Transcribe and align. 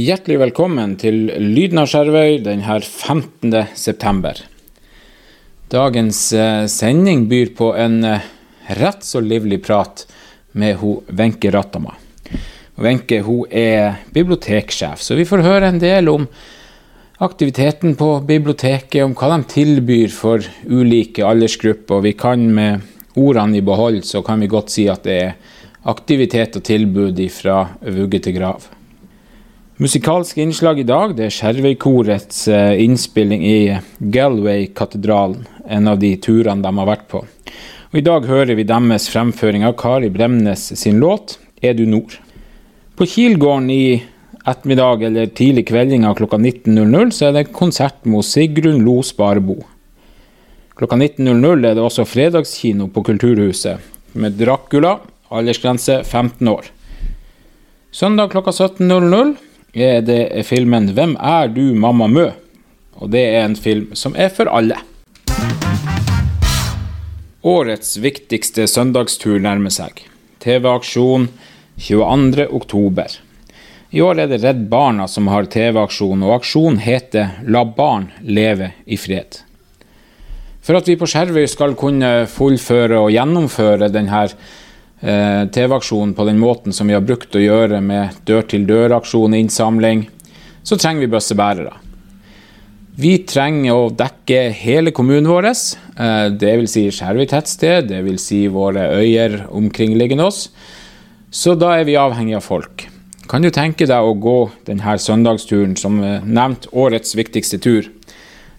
Hjertelig 0.00 0.38
velkommen 0.38 0.92
til 0.96 1.26
Lyden 1.42 1.80
av 1.82 1.88
Skjervøy 1.90 2.38
denne 2.44 2.76
15. 2.78 3.50
september. 3.76 4.38
Dagens 5.68 6.20
eh, 6.32 6.62
sending 6.72 7.26
byr 7.28 7.50
på 7.58 7.72
en 7.76 7.98
eh, 8.06 8.28
rett 8.78 9.04
så 9.04 9.20
livlig 9.20 9.58
prat 9.66 10.06
med 10.56 10.80
Wenche 11.18 11.52
Rattama. 11.52 11.92
Wenche 12.80 13.20
er 13.50 14.00
biblioteksjef, 14.14 15.02
så 15.04 15.18
vi 15.18 15.28
får 15.28 15.44
høre 15.44 15.68
en 15.68 15.82
del 15.82 16.08
om 16.14 16.24
aktiviteten 17.20 17.98
på 17.98 18.14
biblioteket, 18.24 19.02
om 19.04 19.12
hva 19.12 19.34
de 19.34 19.52
tilbyr 19.52 20.08
for 20.14 20.48
ulike 20.64 21.26
aldersgrupper. 21.26 21.98
Og 21.98 22.08
vi 22.08 22.16
kan 22.16 22.48
med 22.54 22.88
ordene 23.20 23.60
i 23.60 23.66
behold, 23.66 24.06
så 24.08 24.24
kan 24.24 24.40
vi 24.40 24.48
godt 24.48 24.72
si 24.72 24.88
at 24.88 25.04
det 25.04 25.22
er 25.28 25.40
aktivitet 25.92 26.56
og 26.56 26.68
tilbud 26.72 27.26
fra 27.42 27.64
vugge 27.84 28.24
til 28.24 28.40
grav. 28.40 28.70
Musikalske 29.80 30.42
innslag 30.42 30.80
i 30.80 30.84
dag 30.84 31.14
det 31.16 31.22
er 31.24 31.32
Skjervøykorets 31.32 32.42
eh, 32.52 32.82
innspilling 32.84 33.46
i 33.48 33.78
Galway-katedralen, 34.12 35.46
en 35.72 35.88
av 35.88 35.96
de 36.02 36.10
turene 36.20 36.60
de 36.60 36.72
har 36.76 36.88
vært 36.90 37.06
på. 37.08 37.22
Og 37.88 37.96
I 37.96 38.02
dag 38.04 38.28
hører 38.28 38.58
vi 38.58 38.66
deres 38.68 39.08
fremføring 39.08 39.64
av 39.64 39.78
Kari 39.80 40.12
Bremnes 40.12 40.66
sin 40.76 41.00
låt 41.00 41.38
'Er 41.62 41.72
du 41.80 41.86
nord'. 41.86 42.18
På 42.94 43.08
Kilgården 43.08 43.70
i 43.70 44.02
ettermiddag 44.44 45.02
eller 45.02 45.32
tidlig 45.32 45.66
kveldinga 45.72 46.12
klokka 46.12 46.36
19.00 46.36 47.10
så 47.10 47.30
er 47.30 47.32
det 47.32 47.52
konsert 47.52 48.04
med 48.04 48.20
Sigrun 48.20 48.84
Lo 48.84 49.00
Sparebo. 49.00 49.62
Klokka 50.76 50.96
19.00 50.96 51.64
er 51.64 51.74
det 51.74 51.82
også 51.82 52.04
fredagskino 52.04 52.92
på 52.92 53.02
Kulturhuset 53.02 53.80
med 54.12 54.36
Dracula, 54.36 54.98
aldersgrense 55.30 56.04
15 56.04 56.48
år. 56.48 56.68
Søndag 57.90 58.28
klokka 58.28 58.50
17.00 58.50 59.38
er 59.74 60.00
det 60.02 60.46
filmen 60.46 60.90
'Hvem 60.94 61.16
er 61.20 61.48
du, 61.48 61.74
mamma 61.74 62.06
Mø?' 62.06 62.32
Og 63.00 63.10
det 63.10 63.22
er 63.34 63.44
en 63.44 63.56
film 63.56 63.94
som 63.94 64.14
er 64.16 64.28
for 64.28 64.44
alle. 64.48 64.76
Årets 67.42 67.96
viktigste 67.96 68.66
søndagstur 68.66 69.38
nærmer 69.40 69.70
seg. 69.70 70.02
TV-aksjon 70.40 71.28
22.10. 71.78 73.20
I 73.90 74.00
år 74.00 74.20
er 74.20 74.28
det 74.28 74.42
Redd 74.42 74.68
Barna 74.68 75.06
som 75.08 75.26
har 75.32 75.48
TV-aksjon, 75.50 76.22
og 76.22 76.34
aksjonen 76.34 76.78
heter 76.78 77.40
'La 77.46 77.64
barn 77.64 78.10
leve 78.22 78.72
i 78.86 78.96
fred'. 78.96 79.42
For 80.60 80.76
at 80.76 80.88
vi 80.88 80.96
på 80.96 81.08
Skjervøy 81.08 81.46
skal 81.48 81.74
kunne 81.74 82.26
fullføre 82.28 83.00
og 83.00 83.10
gjennomføre 83.10 83.88
denne 83.88 84.28
TV-aksjonen 85.00 86.12
på 86.12 86.26
den 86.28 86.38
måten 86.38 86.74
som 86.76 86.90
vi 86.90 86.94
har 86.96 87.04
brukt 87.04 87.32
å 87.32 87.40
gjøre 87.40 87.78
med 87.80 88.18
dør-til-dør-aksjon, 88.28 89.36
innsamling, 89.38 90.02
så 90.62 90.76
trenger 90.76 91.06
vi 91.06 91.14
bøssebærere. 91.14 91.72
Vi 93.00 93.14
trenger 93.24 93.72
å 93.72 93.90
dekke 93.96 94.50
hele 94.52 94.92
kommunen 94.92 95.30
vår, 95.30 95.46
eh, 95.48 96.26
dvs. 96.36 96.72
Si 96.74 96.82
Skjervøy 96.92 97.28
tettsted, 97.30 97.88
dvs. 97.88 98.20
Si 98.20 98.40
våre 98.48 98.90
øyer 98.98 99.46
omkringliggende 99.48 100.26
oss. 100.26 100.48
Så 101.30 101.54
da 101.58 101.78
er 101.78 101.84
vi 101.84 101.96
avhengig 101.96 102.36
av 102.36 102.42
folk. 102.42 102.88
Kan 103.28 103.42
du 103.42 103.50
tenke 103.50 103.86
deg 103.86 104.04
å 104.04 104.18
gå 104.18 104.50
denne 104.66 104.98
søndagsturen 104.98 105.76
som 105.78 106.00
nevnt 106.00 106.66
årets 106.72 107.14
viktigste 107.14 107.60
tur? 107.62 107.88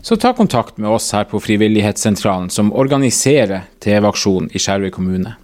Så 0.02 0.18
ta 0.18 0.34
kontakt 0.34 0.78
med 0.78 0.90
oss 0.90 1.12
her 1.12 1.26
på 1.26 1.38
Frivillighetssentralen, 1.38 2.50
som 2.50 2.74
organiserer 2.74 3.68
TV-aksjonen 3.80 4.50
i 4.56 4.58
Skjervøy 4.58 4.90
kommune. 4.90 5.36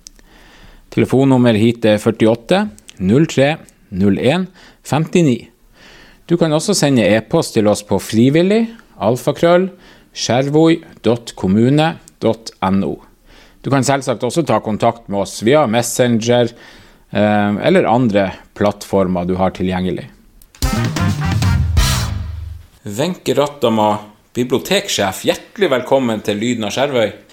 Telefonnummer 0.98 1.54
hit 1.54 1.86
er 1.86 2.00
48 2.02 2.74
03 2.98 3.62
01 3.94 4.50
59. 4.82 5.46
Du 6.26 6.34
kan 6.42 6.50
også 6.58 6.74
sende 6.74 7.06
e-post 7.06 7.54
til 7.54 7.70
oss 7.70 7.86
på 7.86 8.02
frivillig 8.02 8.66
alfakrøll 8.98 9.70
skjervoi.kommune.no. 10.18 12.90
Du 13.62 13.70
kan 13.70 13.86
selvsagt 13.86 14.26
også 14.26 14.42
ta 14.50 14.58
kontakt 14.66 15.06
med 15.06 15.22
oss 15.22 15.46
via 15.46 15.70
Messenger 15.70 16.50
eh, 16.50 17.54
eller 17.70 17.86
andre 17.86 18.34
plattformer 18.58 19.30
du 19.30 19.38
har 19.38 19.54
tilgjengelig. 19.54 20.10
Wenche 22.98 23.38
Rattama, 23.38 24.02
biblioteksjef, 24.34 25.30
hjertelig 25.30 25.70
velkommen 25.78 26.26
til 26.26 26.42
Lyden 26.42 26.66
av 26.66 26.74
Skjervøy. 26.74 27.27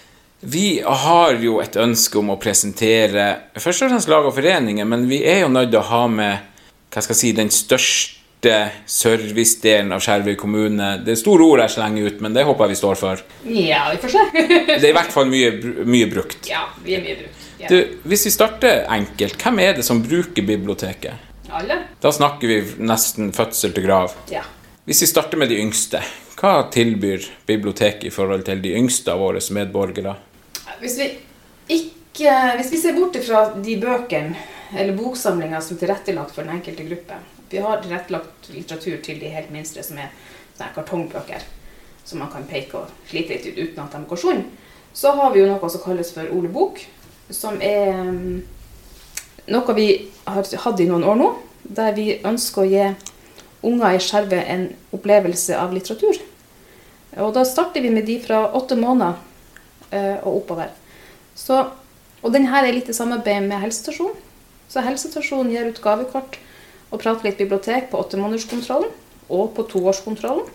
Vi 0.47 0.83
har 0.85 1.39
jo 1.41 1.57
et 1.63 1.77
ønske 1.81 2.19
om 2.21 2.35
å 2.35 2.41
presentere 2.41 3.29
først 3.57 3.87
og 3.87 3.95
fremst 3.95 4.11
lag 4.13 4.27
og 4.29 4.35
foreninger, 4.37 4.85
men 4.85 5.07
vi 5.09 5.23
er 5.25 5.45
jo 5.45 5.53
nødt 5.53 5.71
til 5.73 5.81
å 5.81 5.89
ha 5.89 6.03
med 6.13 6.51
hva 6.93 7.03
skal 7.03 7.15
jeg 7.15 7.21
si, 7.21 7.31
den 7.35 7.51
største 7.51 8.59
servicedelen 8.91 9.95
av 9.97 10.03
Skjervøy 10.05 10.35
kommune. 10.39 10.91
Det 11.03 11.15
er 11.15 11.19
store 11.19 11.47
ord 11.49 11.63
jeg 11.65 11.75
slenger 11.79 12.11
ut, 12.11 12.21
men 12.23 12.37
det 12.37 12.45
håper 12.45 12.69
jeg 12.69 12.75
vi 12.75 12.81
står 12.83 13.01
for. 13.01 13.23
Ja, 13.49 13.87
vi 13.95 14.03
får 14.03 14.13
se. 14.13 14.25
det 14.69 14.83
er 14.83 14.91
i 14.91 14.97
hvert 14.99 15.15
fall 15.15 15.31
mye, 15.31 15.55
mye 15.89 16.11
brukt. 16.13 16.45
Ja, 16.51 16.67
vi 16.85 16.99
er 16.99 17.07
mye 17.07 17.17
brukt. 17.23 17.47
Ja. 17.63 17.71
Du, 17.73 17.97
hvis 18.05 18.27
vi 18.29 18.35
starter 18.35 18.85
enkelt, 18.93 19.39
hvem 19.41 19.63
er 19.65 19.79
det 19.79 19.87
som 19.87 20.03
bruker 20.05 20.45
biblioteket? 20.45 21.33
Alle. 21.55 21.81
Da 22.03 22.13
snakker 22.13 22.51
vi 22.51 22.61
nesten 22.85 23.33
fødsel 23.33 23.73
til 23.73 23.87
grav. 23.87 24.13
Ja. 24.33 24.45
Hvis 24.85 25.01
vi 25.07 25.09
starter 25.09 25.41
med 25.41 25.49
de 25.49 25.63
yngste, 25.63 26.03
hva 26.37 26.67
tilbyr 26.75 27.25
biblioteket 27.49 28.11
i 28.11 28.13
forhold 28.13 28.45
til 28.45 28.61
de 28.61 28.75
yngste 28.77 29.15
av 29.15 29.25
våre 29.25 29.41
medborgere? 29.57 30.19
Hvis 30.85 30.99
vi, 31.01 31.09
ikke, 31.73 32.33
hvis 32.59 32.71
vi 32.75 32.81
ser 32.83 32.97
bort 32.99 33.17
fra 33.25 33.47
de 33.57 33.79
bøkene 33.81 34.37
eller 34.75 34.97
boksamlinger 34.99 35.63
som 35.65 35.77
er 35.77 35.85
tilrettelagt 35.85 36.35
for 36.35 36.45
den 36.45 36.59
enkelte 36.59 36.85
gruppe 36.89 37.17
Vi 37.51 37.61
har 37.63 37.81
tilrettelagt 37.81 38.49
litteratur 38.53 38.99
til 39.05 39.21
de 39.21 39.31
helt 39.31 39.53
minste, 39.55 39.83
som 39.87 40.01
er 40.03 40.11
kartongbøker 40.75 41.45
som 42.05 42.19
man 42.21 42.31
kan 42.33 42.45
peke 42.49 42.79
og 42.79 42.93
slite 43.09 43.33
litt 43.33 43.47
ut 43.49 43.61
uten 43.63 43.85
at 43.85 43.95
de 43.97 44.03
går 44.09 44.21
sund. 44.21 44.45
Så 44.95 45.15
har 45.17 45.33
vi 45.33 45.41
jo 45.41 45.49
noe 45.49 45.71
som 45.73 45.83
kalles 45.83 46.13
for 46.15 46.29
Ole 46.37 46.51
Bok, 46.53 46.79
som 47.33 47.57
er 47.65 47.95
mm, 47.97 48.45
noe 49.55 49.77
vi 49.79 49.89
har 50.27 50.45
hatt 50.67 50.81
i 50.81 50.89
noen 50.91 51.07
år 51.09 51.19
nå, 51.19 51.31
der 51.65 51.97
vi 51.97 52.21
ønsker 52.21 52.63
å 52.63 52.69
gi 52.69 52.85
unger 53.65 53.97
i 53.97 54.03
skjerve 54.05 54.43
en 54.53 54.69
opplevelse 54.93 55.57
av 55.57 55.73
litteratur. 55.73 56.21
Og 57.25 57.33
da 57.35 57.45
starter 57.49 57.81
vi 57.81 57.93
med 57.95 58.07
de 58.11 58.19
fra 58.21 58.45
åtte 58.53 58.77
måneder 58.77 59.17
og 59.93 60.31
oppover. 60.41 60.73
Så, 61.35 61.59
og 62.23 62.33
denne 62.35 62.51
er 62.61 62.73
litt 62.73 62.89
i 62.91 62.97
samarbeid 62.97 63.49
med 63.49 63.63
helsestasjonen. 63.63 64.17
Så 64.71 64.83
helsestasjonen 64.83 65.53
gir 65.53 65.69
ut 65.71 65.83
gavekort 65.83 66.39
og 66.91 67.01
prater 67.03 67.29
litt 67.29 67.41
bibliotek 67.41 67.91
på 67.91 68.01
åttemånederskontrollen 68.01 68.91
og 69.29 69.53
på 69.57 69.67
toårskontrollen. 69.71 70.47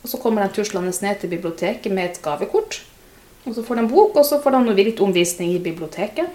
Og 0.00 0.08
så 0.08 0.20
kommer 0.20 0.46
de 0.46 0.54
tuslende 0.56 0.92
ned 1.04 1.20
til 1.20 1.32
biblioteket 1.32 1.92
med 1.92 2.10
et 2.10 2.22
gavekort. 2.24 2.80
Og 3.44 3.56
så 3.56 3.64
får 3.64 3.80
de 3.80 3.88
bok, 3.88 4.16
og 4.16 4.24
så 4.24 4.40
får 4.40 4.56
de 4.56 4.76
litt 4.80 5.00
omvisning 5.00 5.54
i 5.54 5.62
biblioteket. 5.62 6.28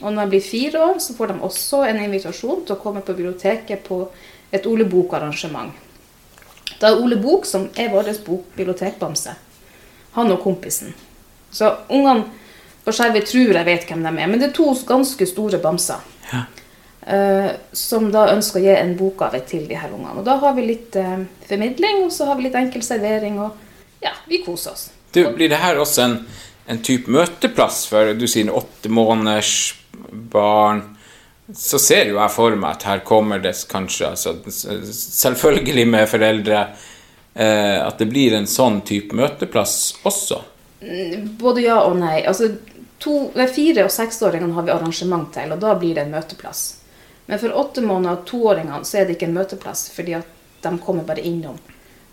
Og 0.00 0.12
når 0.12 0.24
de 0.24 0.30
blir 0.34 0.44
fire 0.44 0.82
år, 0.90 0.98
så 1.02 1.14
får 1.14 1.32
de 1.32 1.40
også 1.46 1.84
en 1.88 2.00
invitasjon 2.04 2.64
til 2.64 2.76
å 2.76 2.80
komme 2.80 3.02
på 3.04 3.14
biblioteket 3.14 3.82
på 3.86 4.04
et 4.52 4.66
Ole 4.66 4.86
Bok-arrangement. 4.88 5.74
Da 6.80 6.90
er 6.90 7.02
Ole 7.02 7.18
Bok, 7.20 7.44
som 7.46 7.68
er 7.76 7.90
vår 7.92 8.08
bokbibliotekbamse, 8.24 9.34
han 10.16 10.32
og 10.32 10.40
kompisen, 10.42 10.94
så 11.50 11.74
ungene 11.90 12.28
på 12.84 12.94
Skjervøy 12.94 13.22
tror 13.26 13.58
jeg 13.58 13.68
vet 13.68 13.86
hvem 13.88 14.04
de 14.06 14.10
er, 14.10 14.30
men 14.30 14.40
det 14.40 14.50
er 14.50 14.56
to 14.56 14.72
ganske 14.88 15.26
store 15.28 15.60
bamser. 15.62 16.02
Ja. 16.30 16.44
Uh, 17.00 17.48
som 17.72 18.10
da 18.12 18.26
ønsker 18.34 18.60
å 18.60 18.64
gi 18.64 18.74
en 18.76 18.92
bokgave 18.98 19.40
til 19.48 19.64
de 19.68 19.78
her 19.78 19.92
ungene. 19.92 20.20
Og 20.20 20.26
Da 20.26 20.36
har 20.42 20.54
vi 20.56 20.66
litt 20.68 20.96
uh, 21.00 21.24
formidling, 21.48 22.04
og 22.04 22.12
så 22.14 22.28
har 22.28 22.38
vi 22.38 22.46
litt 22.46 22.58
enkel 22.60 22.84
servering, 22.86 23.40
og 23.40 24.04
ja, 24.04 24.12
vi 24.28 24.42
koser 24.44 24.76
oss. 24.76 24.86
Du, 25.12 25.24
Blir 25.34 25.50
det 25.50 25.60
her 25.62 25.80
også 25.80 26.04
en, 26.04 26.16
en 26.70 26.80
type 26.86 27.10
møteplass 27.10 27.82
for 27.90 28.12
du 28.14 28.26
sier 28.30 28.52
åtte 28.54 28.92
måneders 28.92 29.74
barn? 30.32 30.84
Så 31.56 31.80
ser 31.82 32.12
jo 32.12 32.20
jeg 32.20 32.30
for 32.30 32.54
meg 32.54 32.76
at 32.76 32.86
her 32.86 33.02
kommer 33.02 33.40
det 33.42 33.56
kanskje, 33.68 34.12
altså, 34.12 34.36
selvfølgelig 34.46 35.88
med 35.90 36.06
foreldre, 36.08 36.62
uh, 37.34 37.78
at 37.88 37.98
det 37.98 38.10
blir 38.12 38.38
en 38.38 38.48
sånn 38.48 38.82
type 38.86 39.16
møteplass 39.16 39.80
også. 40.06 40.44
Både 41.40 41.64
ja 41.64 41.80
og 41.84 41.96
nei. 42.00 42.20
Altså, 42.24 42.50
to, 42.98 43.16
fire- 43.54 43.84
og 43.84 43.92
seksåringene 43.94 44.54
har 44.56 44.68
vi 44.68 44.74
arrangement 44.74 45.32
til, 45.34 45.52
og 45.52 45.60
da 45.60 45.74
blir 45.78 45.96
det 45.96 46.06
en 46.06 46.14
møteplass. 46.14 46.62
Men 47.26 47.38
for 47.38 47.54
åtte 47.54 47.82
måneder 47.84 48.18
og 48.18 48.24
toåringene 48.26 48.84
så 48.84 49.00
er 49.00 49.06
det 49.06 49.18
ikke 49.18 49.28
en 49.30 49.36
møteplass, 49.36 49.88
fordi 49.94 50.16
at 50.18 50.38
de 50.64 50.72
kommer 50.82 51.06
bare 51.06 51.24
innom 51.24 51.58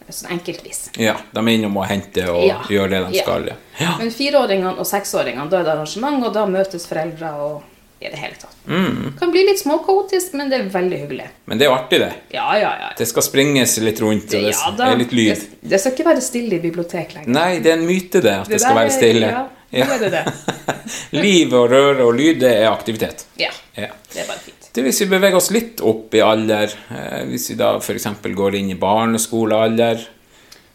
sånn 0.08 0.38
enkeltvis. 0.38 0.90
Ja, 0.96 1.18
de 1.32 1.42
er 1.42 1.50
innom 1.52 1.78
og 1.82 1.88
henter 1.90 2.30
og 2.32 2.46
ja. 2.48 2.60
gjør 2.72 2.94
det 2.94 3.00
de 3.10 3.24
skal. 3.24 3.50
Ja. 3.80 3.96
Men 4.00 4.12
fireåringene 4.16 4.78
og 4.80 4.88
seksåringene, 4.88 5.50
da 5.52 5.60
er 5.60 5.68
det 5.68 5.74
arrangement, 5.74 6.22
og 6.24 6.36
da 6.36 6.46
møtes 6.48 6.88
foreldre 6.88 7.32
og 7.44 7.66
i 8.00 8.10
det 8.10 8.18
hele 8.22 8.36
tatt. 8.40 8.56
Mm. 8.68 9.14
Kan 9.20 9.32
bli 9.32 9.44
litt 9.48 9.60
småkaotisk, 9.60 10.34
men 10.38 10.52
det 10.52 10.60
er 10.60 10.66
veldig 10.74 11.00
hyggelig. 11.04 11.28
Men 11.50 11.60
det 11.60 11.68
er 11.68 11.74
artig, 11.74 12.00
det. 12.04 12.12
Ja, 12.36 12.48
ja, 12.60 12.72
ja. 12.82 12.90
Det 12.98 13.08
skal 13.10 13.26
springes 13.26 13.78
litt 13.82 14.02
rundt, 14.04 14.28
og 14.30 14.36
det 14.36 14.54
ja, 14.54 14.72
da, 14.78 14.90
er 14.92 15.00
litt 15.02 15.16
lyd. 15.18 15.34
Det, 15.34 15.62
det, 15.72 15.80
skal 15.82 15.96
ikke 15.96 16.08
være 16.10 16.26
stille 16.26 16.60
i 16.60 16.64
bibliotek 16.64 17.16
lenger. 17.16 17.32
Nei, 17.34 17.52
det 17.64 17.74
er 17.74 17.80
en 17.80 17.88
myte, 17.88 18.22
det, 18.22 18.36
at 18.44 18.52
det, 18.52 18.58
det 18.58 18.64
skal 18.64 18.78
være 18.78 18.92
stille. 18.94 19.32
Ja, 19.34 19.46
ja. 19.82 19.88
det 20.04 20.12
det. 20.14 20.26
Liv 21.26 21.56
og 21.58 21.72
røre 21.74 22.06
og 22.06 22.14
lyd, 22.18 22.44
det 22.44 22.54
er 22.60 22.70
aktivitet. 22.70 23.26
Ja, 23.42 23.50
det 23.74 23.88
er 23.88 24.30
bare 24.30 24.44
fint. 24.44 24.70
Det 24.76 24.84
Hvis 24.86 25.02
vi 25.02 25.10
beveger 25.10 25.40
oss 25.40 25.50
litt 25.56 25.82
opp 25.82 26.14
i 26.14 26.22
alder, 26.22 26.70
eh, 26.94 27.24
hvis 27.32 27.50
vi 27.50 27.58
da 27.58 27.74
f.eks. 27.80 28.06
går 28.38 28.60
inn 28.60 28.70
i 28.76 28.78
barneskolealder 28.78 30.06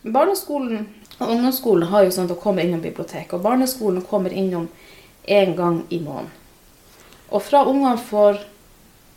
Barneskolen 0.02 0.88
og 1.22 1.30
ungdomsskolen 1.30 1.90
har 1.92 2.06
jo 2.06 2.12
sånn 2.14 2.26
at 2.26 2.34
de 2.34 2.42
kommer 2.42 2.66
innom 2.66 2.82
biblioteket. 2.82 3.36
Og 3.36 3.44
barneskolen 3.44 4.02
kommer 4.06 4.32
innom 4.34 4.68
én 5.28 5.54
gang 5.54 5.84
i 5.90 6.00
måneden. 6.02 6.30
Og 7.32 7.42
fra 7.42 7.64
ungene 7.68 7.96
får 7.98 8.40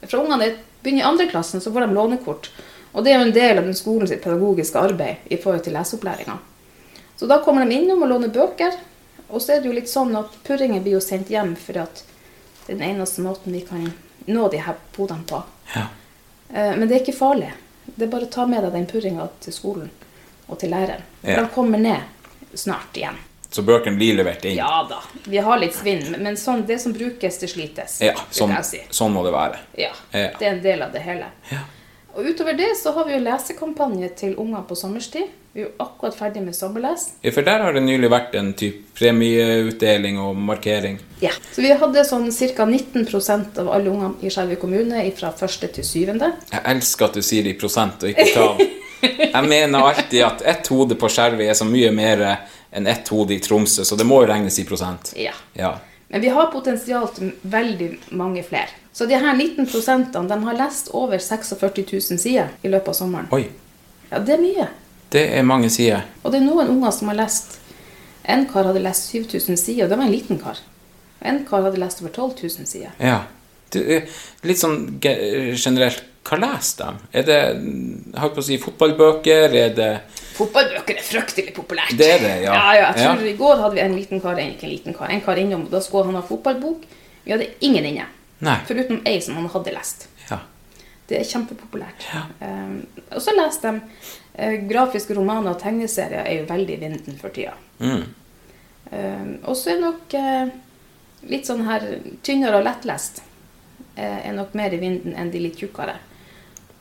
fra 0.05 0.19
ungene 0.21 0.51
begynner 0.83 1.01
i 1.01 1.07
andre 1.07 1.27
klassen, 1.27 1.61
så 1.61 1.71
får 1.73 1.85
de 1.87 1.93
lånekort. 1.97 2.49
Og 2.93 3.03
det 3.03 3.11
er 3.11 3.19
jo 3.19 3.25
en 3.27 3.35
del 3.35 3.57
av 3.59 3.65
den 3.67 3.75
skolens 3.75 4.11
pedagogiske 4.11 4.79
arbeid 4.79 5.31
i 5.33 5.37
forhold 5.41 5.63
til 5.65 5.73
leseopplæringa. 5.75 6.37
Så 7.17 7.27
da 7.27 7.39
kommer 7.43 7.65
de 7.65 7.75
innom 7.75 8.03
og 8.05 8.11
låner 8.11 8.31
bøker. 8.31 8.77
Og 9.27 9.41
så 9.41 9.55
er 9.55 9.61
det 9.63 9.71
jo 9.71 9.75
litt 9.75 9.89
sånn 9.89 10.13
at 10.19 10.35
purringen 10.45 10.83
blir 10.85 10.99
jo 10.99 11.03
sendt 11.03 11.31
hjem 11.33 11.55
fordi 11.57 11.81
at 11.81 12.03
det 12.65 12.75
er 12.75 12.77
den 12.77 12.87
eneste 12.95 13.23
måten 13.25 13.53
vi 13.55 13.63
kan 13.65 13.87
nå 14.29 14.47
de 14.53 14.61
her 14.61 14.77
podene 14.95 15.25
på. 15.27 15.41
Ja. 15.75 15.87
Eh, 16.53 16.75
Men 16.77 16.87
det 16.87 16.95
er 16.95 17.03
ikke 17.03 17.17
farlig. 17.17 17.51
Det 17.85 18.05
er 18.05 18.11
bare 18.13 18.29
å 18.29 18.33
ta 18.33 18.45
med 18.49 18.63
deg 18.63 18.73
den 18.73 18.87
purringa 18.89 19.27
til 19.41 19.53
skolen 19.53 19.89
og 20.47 20.59
til 20.61 20.69
læreren. 20.73 21.01
Ja. 21.21 21.41
de 21.41 21.49
kommer 21.53 21.81
ned 21.81 22.01
snart 22.53 22.95
igjen. 22.97 23.17
Så 23.55 23.63
bøkene 23.63 23.95
blir 23.95 24.17
levert 24.17 24.43
inn? 24.49 24.57
Ja 24.57 24.81
da, 24.89 24.97
vi 25.31 25.37
har 25.39 25.59
litt 25.61 25.75
svinn, 25.77 26.09
men- 26.19 26.35
sånn, 26.35 26.65
det 26.67 26.81
som 26.81 26.91
brukes, 26.93 27.37
det 27.39 27.47
slites. 27.53 28.01
Ja, 28.03 28.11
sånn, 28.31 28.51
si. 28.67 28.81
sånn 28.91 29.13
må 29.15 29.23
det 29.23 29.31
være. 29.31 29.57
Ja, 29.79 29.93
Ja. 30.11 30.27
det 30.39 30.41
er 30.47 30.51
en 30.57 30.61
del 30.63 30.81
av 30.83 30.91
det 30.91 31.01
hele. 31.05 31.25
Ja. 31.51 31.59
Og 32.17 32.25
utover 32.25 32.55
det 32.57 32.75
så 32.81 32.93
har 32.95 33.05
vi 33.05 33.13
jo 33.13 33.19
lesekampanje 33.19 34.09
til 34.15 34.35
unger 34.39 34.61
på 34.67 34.75
sommerstid. 34.75 35.27
Vi 35.53 35.61
er 35.61 35.65
jo 35.67 35.71
akkurat 35.79 36.15
ferdig 36.15 36.41
med 36.43 36.53
sommerles. 36.55 37.09
Ja, 37.23 37.31
For 37.31 37.41
der 37.43 37.59
har 37.63 37.71
det 37.73 37.83
nylig 37.83 38.09
vært 38.09 38.35
en 38.35 38.53
type 38.53 38.83
premieutdeling 38.99 40.17
og 40.19 40.35
markering. 40.35 40.99
Ja. 41.21 41.31
Så 41.53 41.61
vi 41.63 41.71
hadde 41.73 42.03
sånn 42.07 42.27
ca. 42.55 42.65
19% 42.65 43.57
av 43.59 43.69
alle 43.69 43.89
ungene 43.91 44.15
i 44.23 44.31
Skjervøy 44.31 44.57
kommune 44.59 45.03
fra 45.15 45.31
første 45.31 45.67
til 45.71 45.83
syvende. 45.83 46.33
Jeg 46.51 46.61
elsker 46.65 47.05
at 47.05 47.13
du 47.13 47.21
sier 47.21 47.47
i 47.47 47.53
prosent 47.53 48.03
og 48.03 48.09
ikke 48.11 48.33
tall. 48.33 48.57
Jeg 49.05 49.43
mener 49.45 49.83
alltid 49.85 50.23
at 50.25 50.41
ett 50.49 50.67
hode 50.71 50.95
på 50.97 51.09
Skjervøy 51.11 51.47
er 51.49 51.53
så 51.57 51.65
mye 51.67 51.91
mer 51.93 52.23
enn 52.75 52.87
ett 52.91 53.07
hode 53.13 53.33
i 53.35 53.39
Tromsø, 53.39 53.85
så 53.87 53.95
det 53.97 54.05
må 54.07 54.21
jo 54.23 54.27
regnes 54.29 54.57
i 54.59 54.65
prosent. 54.67 55.13
Ja. 55.19 55.31
Ja. 55.55 55.73
Men 56.11 56.21
vi 56.21 56.29
har 56.35 56.51
potensial 56.53 57.07
til 57.15 57.31
veldig 57.41 57.87
mange 58.19 58.43
flere. 58.45 58.69
Så 58.95 59.07
de 59.09 59.17
her 59.19 59.33
19 59.35 59.65
prosentene 59.71 60.29
de 60.29 60.37
har 60.45 60.57
lest 60.59 60.91
over 60.95 61.17
46 61.19 61.85
000 62.11 62.19
sider 62.21 62.51
i 62.63 62.69
løpet 62.71 62.91
av 62.93 62.97
sommeren. 63.01 63.27
Oi, 63.35 63.45
Ja, 64.11 64.19
det 64.21 64.35
er 64.35 64.41
mye. 64.43 64.67
det 65.11 65.23
er 65.39 65.43
mange 65.43 65.69
sider. 65.73 66.03
Og 66.23 66.31
det 66.31 66.39
er 66.41 66.45
noen 66.45 66.69
unger 66.75 66.91
som 66.93 67.09
har 67.09 67.17
lest 67.23 67.59
En 68.25 68.45
kar 68.49 68.65
hadde 68.65 68.81
lest 68.81 69.11
7000 69.13 69.57
sider, 69.57 69.83
og 69.85 69.89
det 69.91 69.97
var 69.99 70.05
en 70.07 70.11
liten 70.11 70.39
kar. 70.41 70.57
En 71.21 71.43
kar 71.45 71.61
hadde 71.61 71.77
lest 71.77 71.99
over 72.01 72.09
12 72.09 72.31
000 72.59 72.65
sider. 72.65 72.91
Ja. 72.99 73.19
Det 73.69 73.81
er 73.85 74.07
litt 74.49 74.57
sånn 74.61 74.97
generelt, 75.01 76.03
hva 76.25 76.39
leser 76.41 76.79
de? 76.85 77.09
Er 77.19 77.27
det 77.27 77.37
jeg 77.37 78.31
på 78.33 78.41
å 78.41 78.45
si, 78.47 78.57
fotballbøker? 78.61 79.53
Er 79.61 79.75
det 79.77 79.89
Fotballbøker 80.35 80.97
er 80.99 81.05
fryktelig 81.05 81.53
populært. 81.55 81.93
Det 81.97 82.07
er 82.17 82.19
det, 82.23 82.33
ja. 82.43 82.53
ja, 82.53 82.73
ja 82.75 82.87
jeg 82.89 83.05
tror. 83.05 83.23
I 83.29 83.35
går 83.39 83.61
hadde 83.63 83.75
vi 83.77 83.83
en 83.85 83.95
liten 83.95 84.21
kar, 84.23 84.39
en, 84.41 84.51
ikke 84.55 84.67
en 84.67 84.73
liten 84.73 84.97
kar, 84.97 85.11
en 85.13 85.21
kar 85.23 85.39
innom, 85.41 85.63
og 85.67 85.71
da 85.73 85.81
skulle 85.83 86.09
han 86.09 86.17
ha 86.19 86.23
fotballbok. 86.27 86.83
Vi 87.23 87.31
hadde 87.33 87.47
ingen 87.65 87.87
inne, 87.87 88.07
Nei. 88.45 88.57
foruten 88.67 88.99
ei 89.07 89.21
som 89.23 89.37
han 89.39 89.47
hadde 89.53 89.73
lest. 89.75 90.07
Ja. 90.29 90.41
Det 91.07 91.19
er 91.19 91.27
kjempepopulært. 91.29 92.05
Ja. 92.11 92.23
Um, 92.41 92.79
og 93.11 93.21
så 93.21 93.33
leser 93.37 93.65
de 93.67 93.79
uh, 93.79 94.55
grafiske 94.69 95.15
romaner 95.17 95.53
og 95.53 95.61
tegneserier 95.61 96.25
er 96.25 96.41
jo 96.41 96.47
veldig 96.49 96.75
i 96.75 96.81
vinden 96.81 97.19
for 97.21 97.33
tida. 97.35 97.53
Mm. 97.79 98.03
Um, 98.91 99.31
og 99.45 99.55
så 99.57 99.75
er 99.75 99.79
nok 99.81 100.13
uh, 100.19 100.49
litt 101.29 101.47
sånn 101.49 101.63
her 101.65 101.85
tynnere 102.25 102.59
og 102.59 102.67
lettlest 102.67 103.21
uh, 103.21 104.19
er 104.19 104.33
nok 104.37 104.53
mer 104.57 104.73
i 104.75 104.81
vinden 104.81 105.15
enn 105.17 105.31
de 105.33 105.41
litt 105.47 105.61
tjukkere. 105.61 105.95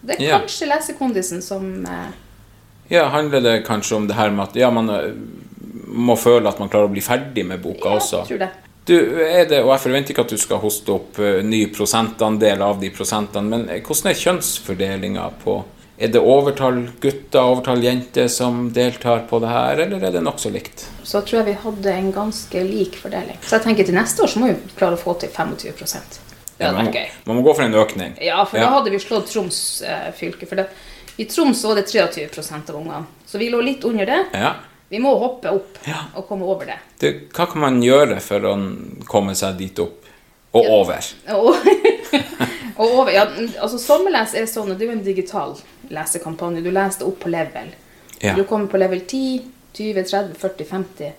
Det 0.05 0.19
er 0.19 0.25
Ja. 0.27 0.39
kanskje 0.39 0.67
lesekondisen 0.69 1.41
som 1.41 1.65
eh, 1.89 2.11
ja, 2.91 3.07
handler 3.09 3.41
det 3.41 3.65
kanskje 3.67 3.97
om 3.97 4.07
det 4.09 4.17
her 4.17 4.31
med 4.31 4.49
at 4.49 4.57
ja, 4.57 4.71
man 4.71 4.91
øh, 4.91 5.15
må 5.95 6.17
føle 6.19 6.49
at 6.49 6.59
man 6.59 6.69
klarer 6.69 6.89
å 6.89 6.93
bli 6.93 7.01
ferdig 7.05 7.45
med 7.47 7.63
boka 7.63 7.89
Ja, 7.89 7.97
også? 8.01 8.25
tror 8.29 8.39
det. 8.39 8.51
Du, 8.85 8.93
er 9.25 9.47
det, 9.49 9.63
og 9.65 9.71
Jeg 9.73 9.81
forventer 9.81 10.13
ikke 10.13 10.25
at 10.27 10.33
du 10.35 10.37
skal 10.37 10.59
hoste 10.61 10.93
opp 10.93 11.19
øh, 11.19 11.39
ny 11.45 11.63
prosentandel 11.73 12.61
av 12.63 12.81
de 12.83 12.91
prosentene, 12.93 13.49
men 13.49 13.63
øh, 13.71 13.81
hvordan 13.81 14.11
er 14.11 14.19
kjønnsfordelinga 14.21 15.31
på 15.45 15.63
Er 15.97 16.09
det 16.11 16.19
overtall 16.21 16.89
gutter, 17.01 17.39
overtall 17.41 17.79
jenter 17.85 18.27
som 18.29 18.73
deltar 18.75 19.21
på 19.31 19.39
det 19.41 19.49
her, 19.49 19.79
eller 19.85 20.03
er 20.03 20.11
det 20.17 20.23
nokså 20.27 20.51
likt? 20.51 20.89
Så 21.07 21.21
tror 21.23 21.39
jeg 21.41 21.47
vi 21.53 21.59
hadde 21.63 21.93
en 21.95 22.09
ganske 22.13 22.63
lik 22.67 22.97
fordeling. 22.99 23.39
Så 23.47 23.57
jeg 23.61 23.63
tenker 23.69 23.87
til 23.87 23.95
neste 23.95 24.25
år 24.25 24.33
så 24.33 24.43
må 24.43 24.49
vi 24.51 24.57
klare 24.75 24.99
å 24.99 25.01
få 25.01 25.15
til 25.23 25.31
25 25.31 25.71
Det 26.59 26.67
hadde 26.67 26.81
vært 26.81 26.99
gøy. 26.99 27.09
man 27.27 27.37
må 27.39 27.43
gå 27.47 27.55
for 27.55 27.63
en 27.63 27.75
økning. 27.79 28.17
Ja, 28.21 28.43
for 28.45 28.59
Ja. 28.59 28.65
da 28.67 28.71
hadde 28.81 28.91
vi 28.91 28.99
slått 28.99 29.31
Troms 29.31 29.83
eh, 29.87 30.11
fylke. 30.19 30.47
For 30.51 30.57
det, 30.57 30.67
i 31.17 31.25
Troms 31.31 31.65
var 31.65 31.75
det 31.79 31.89
23 31.91 32.29
av 32.69 32.77
ungene. 32.77 33.05
Så 33.27 33.39
vi 33.39 33.51
lå 33.51 33.61
litt 33.61 33.85
under 33.85 34.07
det. 34.07 34.25
Ja. 34.33 34.55
Vi 34.89 34.99
må 34.99 35.15
hoppe 35.19 35.51
opp 35.51 35.79
Ja. 35.85 36.05
og 36.15 36.29
komme 36.29 36.45
over 36.45 36.67
det. 36.67 36.79
det. 36.99 37.13
hva 37.35 37.47
kan 37.51 37.61
man 37.61 37.83
gjøre 37.83 38.21
for 38.21 38.45
å 38.45 38.55
komme 39.07 39.35
seg 39.35 39.57
dit 39.59 39.79
opp? 39.79 40.05
Og 40.55 40.69
over? 40.71 41.05
Og, 42.77 42.91
over, 42.91 43.13
ja, 43.15 43.23
altså 43.63 43.79
Sommerles 43.79 44.33
er 44.35 44.47
sånn, 44.51 44.73
det 44.75 44.83
er 44.83 44.89
jo 44.91 44.95
en 44.97 45.05
digital 45.07 45.53
lesekampanje. 45.95 46.63
Du 46.63 46.73
leser 46.75 47.07
opp 47.07 47.21
på 47.23 47.31
level. 47.31 47.69
Ja. 48.19 48.35
Du 48.35 48.43
kommer 48.51 48.67
på 48.71 48.81
level 48.83 49.05
10, 49.07 49.45
20, 49.79 50.03
30, 50.11 50.35
40, 50.41 50.65
50. 50.71 51.13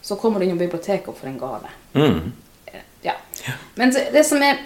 Så 0.00 0.16
kommer 0.20 0.40
du 0.40 0.46
innom 0.46 0.60
biblioteket 0.62 1.08
og 1.12 1.18
får 1.18 1.28
en 1.28 1.38
gave. 1.38 1.72
Mm. 1.92 2.32
Ja. 3.04 3.12
Men 3.74 3.92
det, 3.92 4.06
det 4.12 4.24
som 4.24 4.40
er 4.44 4.62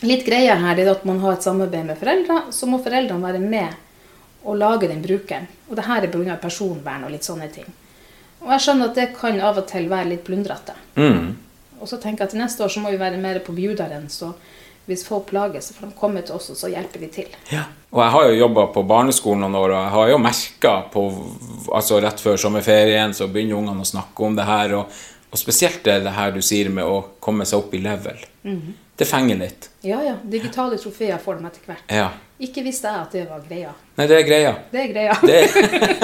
litt 0.00 0.24
greia 0.24 0.56
her, 0.62 0.76
det 0.76 0.86
er 0.86 0.94
at 0.94 1.04
man 1.08 1.20
har 1.20 1.36
et 1.36 1.44
samarbeid 1.44 1.90
med 1.90 2.00
foreldre. 2.00 2.40
Så 2.56 2.68
må 2.68 2.80
foreldrene 2.80 3.24
være 3.28 3.42
med 3.44 3.76
og 4.44 4.56
lage 4.56 4.88
den 4.88 5.02
brukeren. 5.04 5.48
Og 5.68 5.76
det 5.76 5.86
her 5.86 6.02
er 6.02 6.12
pga. 6.12 6.36
personvern 6.36 7.04
og 7.04 7.10
litt 7.10 7.24
sånne 7.24 7.48
ting. 7.52 7.68
Og 8.40 8.52
jeg 8.54 8.64
skjønner 8.64 8.88
at 8.88 8.96
det 8.96 9.10
kan 9.16 9.40
av 9.40 9.58
og 9.60 9.66
til 9.68 9.88
være 9.90 10.08
litt 10.14 10.24
plundrete. 10.24 10.74
Mm. 10.96 11.36
Og 11.80 11.88
så 11.88 11.96
tenker 12.00 12.24
jeg 12.24 12.28
at 12.28 12.34
til 12.34 12.42
neste 12.42 12.64
år 12.64 12.72
så 12.72 12.80
må 12.80 12.90
vi 12.92 13.00
være 13.00 13.20
mer 13.20 13.40
på 13.44 13.52
bjuderen. 13.52 14.08
Så 14.08 14.32
hvis 14.88 15.04
folk 15.06 15.28
plager, 15.30 15.60
så 15.60 15.74
får 15.76 15.90
de 15.90 15.98
komme 15.98 16.22
til 16.24 16.34
oss, 16.34 16.50
og 16.50 16.56
så 16.56 16.70
hjelper 16.72 17.04
vi 17.04 17.10
til. 17.12 17.36
Ja. 17.52 17.66
Og 17.90 18.02
jeg 18.02 18.14
har 18.14 18.26
jo 18.28 18.40
jobba 18.40 18.66
på 18.74 18.82
barneskolen 18.88 19.44
noen 19.44 19.58
år, 19.60 19.74
og 19.74 19.78
jeg 19.84 19.94
har 19.94 20.10
jo 20.10 20.18
merka 20.24 20.74
på 20.92 21.04
altså 21.76 22.00
Rett 22.02 22.22
før 22.22 22.40
sommerferien 22.40 23.14
så 23.14 23.28
begynner 23.30 23.60
ungene 23.60 23.84
å 23.84 23.90
snakke 23.92 24.26
om 24.26 24.36
det 24.38 24.46
her, 24.48 24.76
og, 24.80 25.00
og 25.30 25.38
spesielt 25.38 25.82
det, 25.86 26.00
det 26.06 26.16
her 26.16 26.34
du 26.34 26.40
sier 26.42 26.72
med 26.74 26.86
å 26.86 27.00
komme 27.22 27.46
seg 27.46 27.60
opp 27.62 27.74
i 27.76 27.82
level. 27.82 28.18
Det 28.42 29.04
fenger 29.08 29.36
litt. 29.36 29.70
Ja, 29.84 30.02
ja. 30.04 30.16
Digitale 30.22 30.78
trofeer 30.80 31.18
får 31.20 31.38
de 31.38 31.48
etter 31.48 31.68
hvert. 31.68 31.92
Ja. 31.92 32.10
Ikke 32.40 32.62
visste 32.64 32.88
jeg 32.88 33.00
at 33.04 33.14
det 33.16 33.22
var 33.28 33.42
greia. 33.44 33.72
Nei, 33.98 34.06
det 34.08 34.16
er 34.16 34.26
greia. 34.28 34.52
Det 34.72 34.80
er 34.80 34.92
greia. 34.94 35.16
Det, 35.20 35.40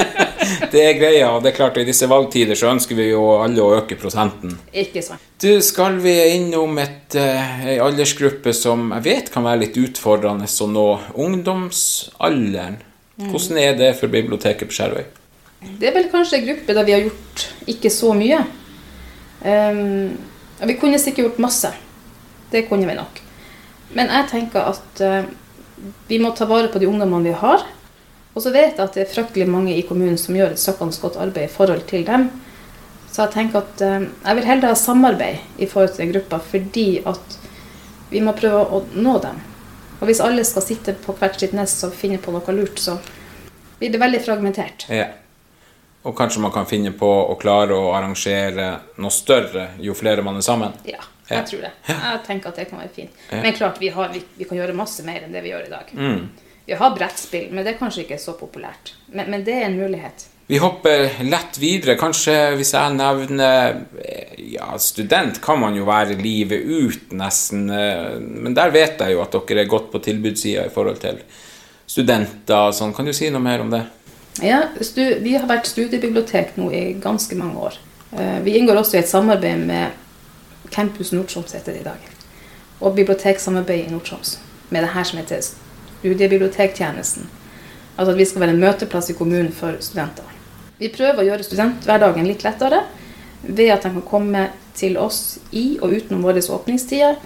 det 0.72 0.82
er 0.82 0.98
greia, 0.98 1.30
og 1.32 1.44
det 1.44 1.52
er 1.52 1.56
klart 1.56 1.80
i 1.80 1.86
disse 1.88 2.08
valgtider 2.08 2.58
så 2.58 2.70
ønsker 2.74 2.98
vi 2.98 3.08
jo 3.08 3.22
alle 3.40 3.64
å 3.64 3.70
øke 3.78 3.96
prosenten. 4.00 4.58
Ikke 4.72 5.04
sant. 5.04 5.24
Du, 5.40 5.48
skal 5.64 5.96
vi 6.04 6.12
innom 6.34 6.76
et, 6.80 7.16
eh, 7.16 7.70
ei 7.72 7.78
aldersgruppe 7.84 8.52
som 8.56 8.90
jeg 8.98 9.06
vet 9.08 9.32
kan 9.32 9.48
være 9.48 9.64
litt 9.64 9.80
utfordrende 9.80 10.48
å 10.48 10.68
nå? 10.72 10.86
Ungdomsalderen. 11.24 12.82
Hvordan 13.16 13.62
er 13.62 13.80
det 13.80 13.94
for 13.96 14.12
biblioteket 14.12 14.68
på 14.68 14.76
Skjervøy? 14.76 15.06
Det 15.80 15.88
er 15.88 15.96
vel 15.96 16.10
kanskje 16.12 16.42
en 16.42 16.48
gruppe 16.50 16.76
der 16.76 16.84
vi 16.84 16.92
har 16.92 17.04
gjort 17.06 17.46
ikke 17.72 17.92
så 17.92 18.12
mye. 18.16 18.42
Um, 19.40 20.16
vi 20.68 20.76
kunne 20.80 21.00
sikkert 21.00 21.30
gjort 21.30 21.44
masse. 21.48 21.72
Det 22.56 22.64
kunne 22.70 22.88
vi 22.88 22.96
nok. 22.96 23.20
Men 23.96 24.08
jeg 24.08 24.30
tenker 24.30 24.72
at 24.72 25.00
eh, 25.04 25.28
vi 26.08 26.18
må 26.22 26.32
ta 26.32 26.48
vare 26.48 26.70
på 26.72 26.80
de 26.80 26.88
ungdommene 26.88 27.28
vi 27.28 27.34
har. 27.36 27.64
Og 28.32 28.42
så 28.44 28.52
vet 28.52 28.76
jeg 28.76 28.84
at 28.84 28.96
det 28.96 29.02
er 29.04 29.12
fryktelig 29.12 29.46
mange 29.48 29.74
i 29.76 29.84
kommunen 29.84 30.16
som 30.20 30.36
gjør 30.36 30.54
et 30.54 30.60
søkkende 30.60 30.96
godt 31.02 31.18
arbeid 31.20 31.48
i 31.48 31.52
forhold 31.52 31.84
til 31.90 32.04
dem. 32.08 32.30
Så 33.12 33.26
jeg 33.26 33.34
tenker 33.34 33.60
at 33.60 33.82
eh, 33.84 34.06
jeg 34.08 34.38
vil 34.38 34.48
heller 34.48 34.72
ha 34.72 34.78
samarbeid 34.80 35.60
i 35.60 35.68
forhold 35.68 35.92
til 35.92 36.04
den 36.04 36.14
gruppa, 36.14 36.40
fordi 36.52 36.86
at 37.04 37.36
vi 38.10 38.22
må 38.24 38.32
prøve 38.36 38.62
å 38.64 38.80
nå 38.94 39.18
dem. 39.24 39.42
Og 39.98 40.08
hvis 40.08 40.22
alle 40.24 40.44
skal 40.44 40.64
sitte 40.64 40.94
på 41.00 41.14
hvert 41.16 41.40
sitt 41.40 41.54
nest 41.56 41.84
og 41.84 41.96
finne 41.96 42.20
på 42.22 42.32
noe 42.32 42.56
lurt, 42.56 42.80
så 42.80 42.98
blir 43.80 43.92
det 43.92 44.00
veldig 44.00 44.22
fragmentert. 44.24 44.86
Ja. 44.92 45.10
Og 46.06 46.14
kanskje 46.16 46.40
man 46.44 46.54
kan 46.54 46.68
finne 46.70 46.92
på 46.96 47.08
å 47.08 47.34
klare 47.40 47.76
å 47.76 47.90
arrangere 47.96 48.68
noe 49.02 49.12
større 49.12 49.72
jo 49.82 49.96
flere 49.96 50.24
man 50.24 50.40
er 50.40 50.46
sammen? 50.46 50.76
Ja, 50.88 50.96
Ja. 50.96 51.12
Jeg 51.28 51.46
tror 51.50 51.60
det. 51.66 51.70
Jeg 51.88 52.20
tenker 52.26 52.48
at 52.52 52.56
det 52.60 52.68
kan 52.70 52.78
være 52.78 52.92
fint. 52.94 53.10
Men 53.32 53.52
klart, 53.56 53.80
vi, 53.80 53.88
har, 53.94 54.08
vi, 54.14 54.22
vi 54.38 54.44
kan 54.44 54.58
gjøre 54.58 54.74
masse 54.78 55.02
mer 55.06 55.24
enn 55.26 55.32
det 55.34 55.42
vi 55.42 55.50
gjør 55.54 55.66
i 55.66 55.72
dag. 55.72 55.90
Mm. 55.94 56.28
Vi 56.66 56.74
har 56.74 56.94
brettspill, 56.96 57.52
men 57.54 57.64
det 57.64 57.74
er 57.74 57.78
kanskje 57.78 58.02
ikke 58.04 58.18
så 58.18 58.32
populært. 58.38 58.94
Men, 59.14 59.30
men 59.30 59.44
det 59.46 59.54
er 59.54 59.68
en 59.68 59.76
mulighet. 59.78 60.26
Vi 60.46 60.58
hopper 60.62 61.08
lett 61.26 61.56
videre. 61.58 61.96
Kanskje 61.98 62.34
hvis 62.54 62.70
jeg 62.74 62.94
nevner 62.94 63.80
eh, 63.98 64.36
Ja, 64.52 64.68
student 64.78 65.40
kan 65.42 65.58
man 65.58 65.74
jo 65.74 65.84
være 65.88 66.14
livet 66.20 66.62
ut, 66.62 67.10
nesten. 67.18 67.64
eh, 67.70 68.14
Men 68.20 68.54
der 68.54 68.70
vet 68.70 69.00
jeg 69.02 69.16
jo 69.16 69.22
at 69.24 69.34
dere 69.34 69.64
er 69.64 69.70
godt 69.70 69.90
på 69.90 69.98
tilbudssida 70.06 70.66
i 70.68 70.74
forhold 70.74 71.00
til 71.02 71.18
studenter 71.86 72.68
og 72.68 72.74
sånn. 72.78 72.94
Kan 72.94 73.06
du 73.10 73.14
si 73.16 73.30
noe 73.30 73.42
mer 73.42 73.62
om 73.64 73.70
det? 73.74 73.82
Ja, 74.44 74.60
Vi 74.78 75.32
har 75.34 75.46
vært 75.48 75.66
studiebibliotek 75.70 76.56
nå 76.60 76.70
i 76.72 76.84
ganske 77.00 77.34
mange 77.38 77.56
år. 77.70 77.78
Eh, 78.12 78.40
Vi 78.42 78.56
inngår 78.58 78.82
også 78.82 78.96
i 78.98 79.02
et 79.02 79.08
samarbeid 79.10 79.66
med 79.66 79.90
Campus 80.70 81.12
Nord-Troms, 81.12 81.52
heter 81.52 81.72
det 81.72 81.80
i 81.80 81.84
dag. 81.86 82.10
Og 82.80 82.94
biblioteksamarbeid 82.94 83.86
i 83.86 83.92
Nord-Troms. 83.92 84.38
med 84.68 84.82
det 84.82 84.88
her 84.88 85.04
som 85.04 85.18
heter 85.18 85.42
studiebibliotektjenesten. 85.42 87.28
Altså 87.96 88.12
at 88.12 88.18
vi 88.18 88.24
skal 88.24 88.40
være 88.40 88.54
en 88.56 88.60
møteplass 88.60 89.10
i 89.10 89.14
kommunen 89.14 89.52
for 89.52 89.78
studenter. 89.80 90.24
Vi 90.78 90.90
prøver 90.92 91.22
å 91.22 91.26
gjøre 91.28 91.46
studenthverdagen 91.46 92.26
litt 92.26 92.42
lettere 92.44 92.82
ved 93.46 93.70
at 93.72 93.86
de 93.86 93.92
kan 93.94 94.02
komme 94.04 94.48
til 94.76 94.98
oss 95.00 95.38
i 95.52 95.78
og 95.80 95.94
utenom 95.94 96.26
våre 96.26 96.42
åpningstider 96.42 97.16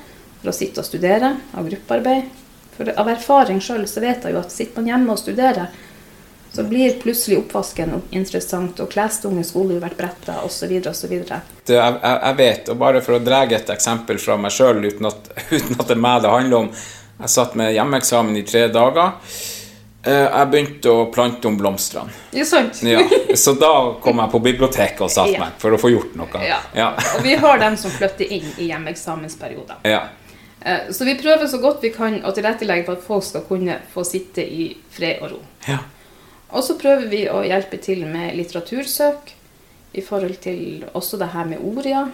for 0.41 0.53
å 0.53 0.55
sitte 0.55 0.83
og 0.83 0.87
studere 0.87 1.33
av 1.57 1.67
gruppearbeid. 1.67 2.29
For 2.77 2.93
av 2.97 3.11
erfaring 3.13 3.59
sjøl 3.61 3.87
så 3.91 4.03
vet 4.05 4.25
jeg 4.25 4.37
jo 4.37 4.41
at 4.41 4.55
sitter 4.55 4.81
man 4.81 4.93
hjemme 4.93 5.17
og 5.17 5.21
studerer, 5.21 5.73
så 6.53 6.65
blir 6.67 6.97
plutselig 7.01 7.39
oppvasken 7.39 7.95
interessant, 8.11 8.81
og 8.83 8.91
klestunge 8.91 9.45
skulle 9.47 9.77
jo 9.77 9.83
vært 9.85 9.99
bretta 9.99 10.41
osv. 10.43 10.73
osv. 10.91 11.13
Jeg, 11.13 12.01
jeg 12.03 12.35
vet, 12.41 12.73
og 12.73 12.81
bare 12.81 13.03
for 13.07 13.19
å 13.19 13.23
dra 13.23 13.45
et 13.47 13.71
eksempel 13.71 14.19
fra 14.19 14.39
meg 14.41 14.55
sjøl 14.55 14.83
uten, 14.83 15.07
uten, 15.57 15.79
at 15.79 15.87
det 15.87 15.95
er 15.95 16.03
meg 16.03 16.25
det 16.25 16.35
handler 16.35 16.65
om 16.65 16.73
Jeg 17.21 17.29
satt 17.29 17.57
med 17.61 17.75
hjemmeeksamen 17.75 18.37
i 18.41 18.43
tre 18.49 18.65
dager. 18.73 19.19
Eh, 20.03 20.25
jeg 20.25 20.49
begynte 20.49 20.89
å 20.89 21.03
plante 21.13 21.45
om 21.51 21.59
blomstene. 21.61 22.09
Ja, 22.33 22.47
sant. 22.49 22.81
ja, 22.83 23.03
så 23.43 23.53
da 23.61 23.73
kom 24.01 24.23
jeg 24.23 24.33
på 24.33 24.41
biblioteket 24.41 25.05
og 25.05 25.13
satte 25.13 25.37
ja. 25.37 25.45
meg 25.45 25.61
for 25.61 25.77
å 25.77 25.81
få 25.83 25.93
gjort 25.93 26.17
noe. 26.17 26.41
Ja. 26.49 26.63
ja. 26.75 26.89
og 27.19 27.23
vi 27.27 27.37
har 27.37 27.61
dem 27.61 27.77
som 27.79 27.93
flytter 27.93 28.33
inn 28.39 28.49
i 28.57 28.71
hjemmeeksamensperioder. 28.71 29.85
Ja. 29.85 30.07
Eh, 30.65 30.89
så 30.97 31.05
vi 31.05 31.19
prøver 31.21 31.47
så 31.53 31.61
godt 31.61 31.85
vi 31.85 31.93
kan 31.93 32.17
å 32.25 32.33
tilrettelegge 32.35 32.89
for 32.89 32.97
at 32.97 33.07
folk 33.07 33.29
skal 33.29 33.45
kunne 33.49 33.77
få 33.93 34.05
sitte 34.09 34.43
i 34.45 34.73
fred 34.97 35.21
og 35.21 35.37
ro. 35.37 35.43
Ja. 35.69 35.83
Og 36.51 36.65
så 36.67 36.77
prøver 36.79 37.07
vi 37.11 37.25
å 37.31 37.43
hjelpe 37.47 37.79
til 37.83 38.03
med 38.11 38.35
litteratursøk 38.39 39.35
i 39.93 40.03
forhold 40.07 40.39
til 40.43 40.85
også 40.95 41.19
det 41.21 41.31
her 41.35 41.47
med 41.51 41.63
Oria. 41.63 42.07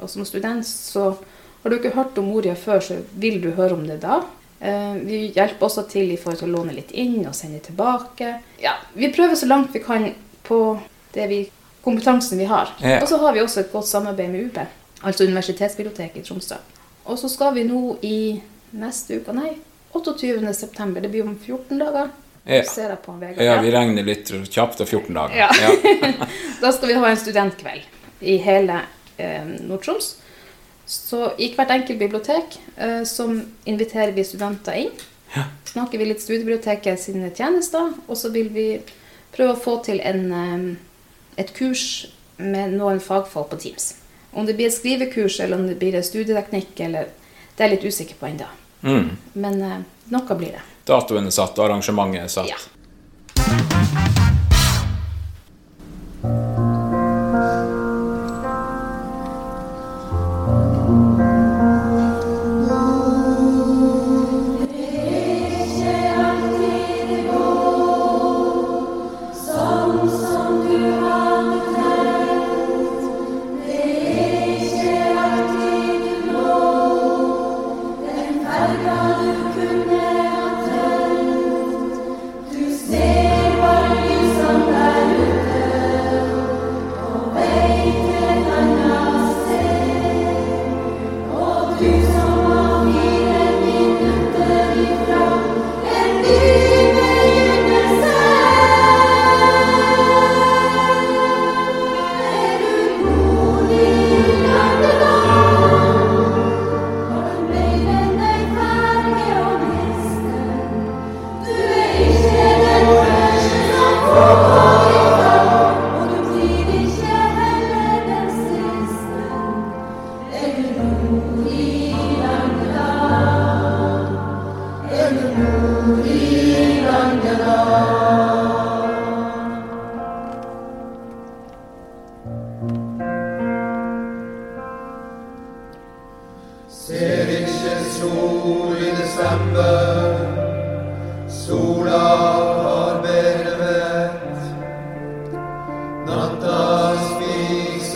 Og 0.00 0.10
som 0.10 0.24
student 0.28 0.66
så 0.66 1.14
har 1.62 1.70
du 1.70 1.76
ikke 1.76 1.94
hørt 1.96 2.18
om 2.20 2.28
Oria 2.32 2.56
før, 2.56 2.80
så 2.84 3.00
vil 3.20 3.40
du 3.42 3.50
høre 3.56 3.76
om 3.76 3.86
det 3.88 4.00
da. 4.04 4.22
Eh, 4.60 4.96
vi 5.04 5.20
hjelper 5.36 5.66
også 5.66 5.86
til 5.88 6.12
i 6.12 6.18
forhold 6.20 6.42
til 6.42 6.50
å 6.50 6.58
låne 6.58 6.76
litt 6.76 6.92
inn 6.92 7.22
og 7.24 7.36
sende 7.36 7.60
tilbake. 7.64 8.34
Ja, 8.60 8.76
Vi 8.92 9.12
prøver 9.12 9.34
så 9.34 9.48
langt 9.48 9.74
vi 9.74 9.80
kan 9.84 10.10
på 10.44 10.80
det 11.14 11.26
vi, 11.28 11.40
kompetansen 11.84 12.38
vi 12.38 12.48
har. 12.48 12.72
Ja. 12.80 13.00
Og 13.00 13.08
så 13.08 13.16
har 13.20 13.32
vi 13.32 13.40
også 13.40 13.60
et 13.60 13.72
godt 13.72 13.88
samarbeid 13.88 14.30
med 14.30 14.50
UB, 14.50 14.58
altså 15.02 15.24
Universitetsbiblioteket 15.24 16.20
i 16.20 16.28
Tromsø. 16.28 16.56
Og 17.04 17.18
så 17.18 17.28
skal 17.28 17.54
vi 17.54 17.64
nå 17.64 17.96
i 18.02 18.40
neste 18.76 19.20
uke, 19.20 19.32
nei, 19.32 19.54
28.9., 19.94 21.00
det 21.00 21.10
blir 21.10 21.24
om 21.24 21.36
14 21.36 21.80
dager, 21.80 22.10
ja. 22.44 22.62
Ser 22.64 22.88
jeg 22.88 23.02
på 23.04 23.12
Vegard. 23.20 23.44
Ja, 23.44 23.58
vi 23.60 23.70
regner 23.74 24.06
litt 24.06 24.30
kjapt 24.30 24.80
og 24.80 24.88
14 24.88 25.14
dager. 25.14 25.36
Ja. 25.36 25.50
ja. 25.60 26.28
da 26.62 26.72
skal 26.72 26.92
vi 26.92 26.96
ha 27.02 27.10
en 27.10 27.20
studentkveld 27.20 28.00
i 28.20 28.36
hele 28.40 28.80
eh, 29.20 29.44
Nord-Troms. 29.68 30.14
Så 30.90 31.28
i 31.38 31.52
hvert 31.54 31.70
enkelt 31.70 32.00
bibliotek 32.00 32.56
eh, 32.76 33.02
som 33.06 33.36
inviterer 33.68 34.14
vi 34.16 34.24
studenter 34.26 34.80
inn. 34.86 34.90
Ja. 35.36 35.44
Snakker 35.68 36.00
vi 36.00 36.08
litt 36.08 36.24
studiebiblioteket 36.24 36.98
sine 36.98 37.30
tjenester, 37.36 37.92
og 38.08 38.18
så 38.18 38.32
vil 38.34 38.50
vi 38.54 38.66
prøve 39.30 39.54
å 39.54 39.60
få 39.60 39.76
til 39.86 40.00
en, 40.02 40.24
eh, 40.34 41.44
et 41.44 41.54
kurs 41.54 41.84
med 42.40 42.74
noen 42.80 43.04
fagfolk 43.04 43.52
på 43.52 43.60
Teams. 43.66 43.92
Om 44.32 44.48
det 44.48 44.56
blir 44.58 44.70
et 44.70 44.74
skrivekurs 44.74 45.38
eller 45.44 45.60
om 45.60 45.68
det 45.68 45.78
blir 45.78 46.00
studieteknikk, 46.02 46.74
eller, 46.88 47.12
det 47.54 47.62
er 47.62 47.68
jeg 47.68 47.76
litt 47.76 47.88
usikker 47.92 48.18
på 48.18 48.32
ennå. 48.32 48.50
Mm. 48.82 49.16
Men 49.38 49.62
eh, 49.62 49.80
noe 50.10 50.40
blir 50.40 50.56
det 50.56 50.66
datoen 50.88 51.26
er 51.26 51.34
satt, 51.34 51.58
og 51.58 51.68
arrangementet 51.68 52.24
er 52.24 52.28
satt. 52.28 52.50
Ja. 52.50 54.29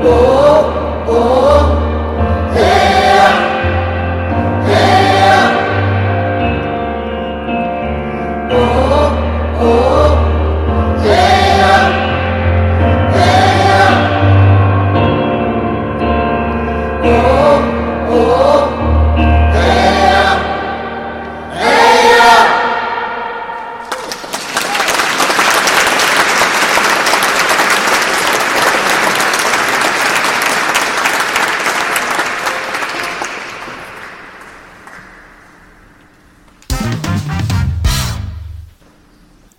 oh, 0.00 1.06
oh. 1.08 1.42
oh. 1.42 1.47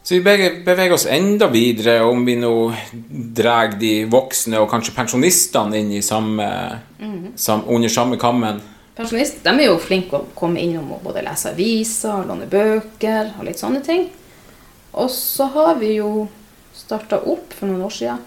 Så 0.10 0.16
vi 0.16 0.22
beveger 0.66 0.94
oss 0.94 1.06
enda 1.06 1.48
videre, 1.54 2.00
om 2.01 2.24
vi 2.25 2.34
nå 2.34 2.72
drar 3.38 3.75
de 3.78 4.08
voksne 4.10 4.58
og 4.58 4.72
kanskje 4.72 4.96
pensjonistene 4.96 5.78
inn 5.78 5.92
i 5.94 6.00
samme, 6.01 6.48
sam, 7.38 7.62
under 7.70 7.94
samme 7.94 8.17
kammen. 8.17 8.58
Pensjonister 8.98 9.54
er 9.54 9.67
jo 9.67 9.76
flinke 9.78 10.17
å 10.17 10.32
komme 10.34 10.63
innom 10.63 10.95
og 10.95 11.04
både 11.06 11.22
lese 11.28 11.52
aviser, 11.54 12.26
låne 12.26 12.50
bøker 12.50 13.36
og 13.36 13.45
litt 13.52 13.62
sånne 13.62 13.84
ting. 13.86 14.08
Og 14.98 15.13
så 15.13 15.45
har 15.54 15.78
vi 15.78 16.00
jo 16.00 16.26
starta 16.74 17.22
opp 17.30 17.54
for 17.54 17.69
noen 17.69 17.86
år 17.86 17.93
siden 18.00 18.26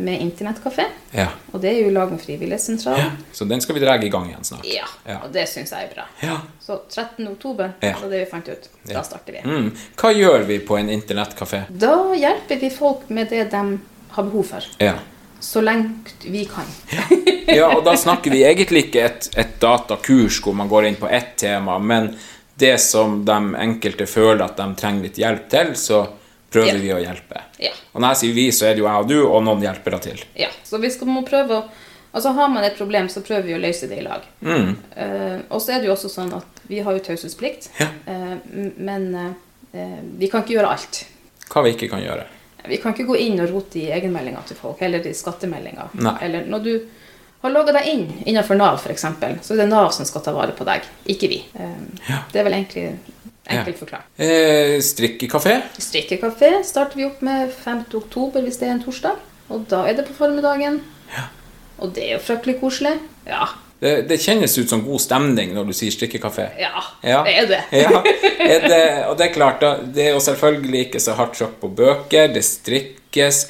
med 0.00 0.20
internettkafé. 0.24 0.84
Ja. 1.16 1.26
Og 1.52 1.60
det 1.62 1.70
er 1.72 1.78
jo 1.82 1.90
i 1.90 1.92
lag 1.94 2.10
med 2.12 2.20
Frivillighetssentralen. 2.22 3.12
Så 3.32 3.44
den 3.48 3.60
skal 3.60 3.74
vi 3.76 3.82
dra 3.84 3.94
i 4.00 4.08
gang 4.12 4.26
igjen 4.30 4.44
snart. 4.44 4.66
Ja. 4.68 4.86
Ja. 5.06 5.18
Og 5.26 5.32
det 5.34 5.46
syns 5.50 5.72
jeg 5.74 5.88
er 5.90 5.94
bra. 5.94 6.06
Ja. 6.24 6.38
Så 6.60 6.80
13. 6.90 7.28
oktober 7.28 7.72
Ja. 7.80 7.94
var 8.02 8.08
det 8.10 8.24
vi 8.24 8.30
fant 8.30 8.48
ut. 8.48 8.68
Ja. 8.88 8.94
Da 8.98 9.02
starter 9.06 9.32
vi. 9.38 9.44
Mm. 9.44 9.70
Hva 10.00 10.12
gjør 10.16 10.44
vi 10.48 10.58
på 10.58 10.76
en 10.80 10.90
internettkafé? 10.90 11.62
Da 11.68 11.94
hjelper 12.14 12.60
vi 12.60 12.70
folk 12.70 13.08
med 13.08 13.28
det 13.30 13.44
de 13.52 13.62
har 14.10 14.22
behov 14.28 14.42
for. 14.54 14.70
Ja. 14.78 14.94
Så 15.40 15.60
lenge 15.64 15.94
vi 16.26 16.44
kan. 16.44 16.66
ja, 17.46 17.70
og 17.76 17.84
da 17.86 17.94
snakker 17.96 18.30
vi 18.30 18.42
egentlig 18.44 18.86
ikke 18.88 19.04
et, 19.06 19.30
et 19.40 19.54
datakurs 19.62 20.40
hvor 20.44 20.52
man 20.58 20.68
går 20.68 20.90
inn 20.90 20.98
på 21.00 21.08
ett 21.08 21.36
tema, 21.40 21.78
men 21.78 22.10
det 22.60 22.74
som 22.80 23.22
de 23.24 23.38
enkelte 23.56 24.04
føler 24.06 24.44
at 24.44 24.58
de 24.60 24.66
trenger 24.76 25.06
litt 25.08 25.16
hjelp 25.22 25.46
til, 25.48 25.70
så 25.80 26.02
prøver 26.50 26.74
Ja. 26.74 26.80
vi 26.82 26.92
å 26.94 26.98
hjelpe. 27.02 27.44
Ja. 27.58 27.70
Og 27.92 28.00
når 28.00 28.14
jeg 28.14 28.20
sier 28.22 28.34
vi, 28.34 28.48
så 28.52 28.66
er 28.66 28.74
det 28.74 28.82
jo 28.82 28.88
jeg 28.88 29.04
og 29.04 29.08
du 29.08 29.18
og 29.22 29.44
noen 29.46 29.62
hjelpere 29.62 30.00
til. 30.00 30.24
ja. 30.36 30.48
Så 30.64 30.78
vi 30.78 30.90
skal 30.90 31.08
må 31.08 31.22
prøve 31.26 31.62
å 31.62 31.62
Altså 32.12 32.32
Har 32.34 32.48
man 32.48 32.64
et 32.64 32.76
problem, 32.76 33.08
så 33.08 33.20
prøver 33.22 33.42
vi 33.46 33.54
å 33.54 33.60
løse 33.62 33.86
det 33.86 34.00
i 34.00 34.02
lag. 34.02 34.24
Mm. 34.42 34.72
Uh, 34.96 35.38
og 35.48 35.60
så 35.62 35.76
er 35.76 35.78
det 35.78 35.86
jo 35.86 35.92
også 35.94 36.08
sånn 36.10 36.32
at 36.34 36.62
vi 36.66 36.80
har 36.82 36.96
jo 36.96 37.02
taushetsplikt. 37.06 37.68
Ja. 37.78 37.86
uh, 38.08 38.34
men 38.82 39.04
uh, 39.14 40.00
vi 40.18 40.26
kan 40.26 40.42
ikke 40.42 40.56
gjøre 40.56 40.72
alt. 40.74 41.04
Hva 41.46 41.62
vi 41.62 41.70
ikke 41.76 41.86
kan 41.92 42.02
gjøre. 42.02 42.24
Vi 42.66 42.80
kan 42.82 42.96
ikke 42.96 43.06
gå 43.12 43.14
inn 43.14 43.38
og 43.38 43.52
rote 43.54 43.78
i 43.78 43.92
egenmeldinga 43.94 44.42
til 44.48 44.58
folk, 44.58 44.82
eller 44.82 45.06
i 45.06 45.14
skattemeldinga. 45.14 45.86
Eller 46.20 46.50
når 46.50 46.66
du 46.66 46.72
har 47.44 47.54
logga 47.54 47.72
deg 47.78 47.86
inn 47.94 48.04
innenfor 48.26 48.58
Nav, 48.58 48.82
f.eks., 48.82 49.06
så 49.46 49.54
er 49.54 49.62
det 49.62 49.70
Nav 49.70 49.94
som 49.94 50.04
skal 50.04 50.26
ta 50.26 50.34
vare 50.34 50.52
på 50.52 50.66
deg, 50.66 50.84
ikke 51.14 51.30
vi. 51.30 51.38
Ja. 51.54 52.18
Det 52.32 52.42
er 52.42 52.44
vel 52.44 52.58
egentlig 52.58 52.84
enkelt 53.58 53.78
forklart. 53.82 54.06
Eh, 54.20 54.76
strikkekafé. 54.84 55.56
Strikkekafé 55.82 56.52
starter 56.64 56.96
vi 57.00 57.06
opp 57.08 57.20
med 57.26 57.50
5. 57.64 57.82
oktober 58.00 58.44
hvis 58.46 58.58
det 58.60 58.68
er 58.68 58.76
en 58.76 58.84
torsdag. 58.84 59.18
Og 59.50 59.64
da 59.70 59.84
er 59.90 59.96
det 59.98 60.06
på 60.08 60.14
formiddagen. 60.18 60.80
Ja. 61.14 61.26
Og 61.80 61.94
det 61.96 62.04
er 62.06 62.12
jo 62.18 62.22
fryktelig 62.22 62.58
koselig. 62.60 62.96
Ja. 63.26 63.48
Det, 63.80 63.94
det 64.10 64.18
kjennes 64.20 64.52
ut 64.60 64.68
som 64.68 64.82
god 64.84 65.00
stemning 65.00 65.54
når 65.56 65.70
du 65.70 65.72
sier 65.72 65.90
strikkekafé. 65.94 66.50
Ja, 66.60 66.82
Ja. 67.02 67.22
det 67.24 67.32
er 67.40 67.46
det. 67.48 67.60
ja, 67.86 68.02
er 68.44 68.66
det, 68.68 68.82
og 69.08 69.14
det 69.16 69.30
er 69.30 69.32
klart, 69.34 69.62
da, 69.64 69.70
det 69.82 70.04
er 70.10 70.12
jo 70.12 70.20
selvfølgelig 70.20 70.82
ikke 70.88 71.00
så 71.00 71.14
hardt 71.16 71.38
sjokk 71.40 71.56
på 71.62 71.70
bøker, 71.78 72.28
det 72.34 72.42
strikkes. 72.44 73.46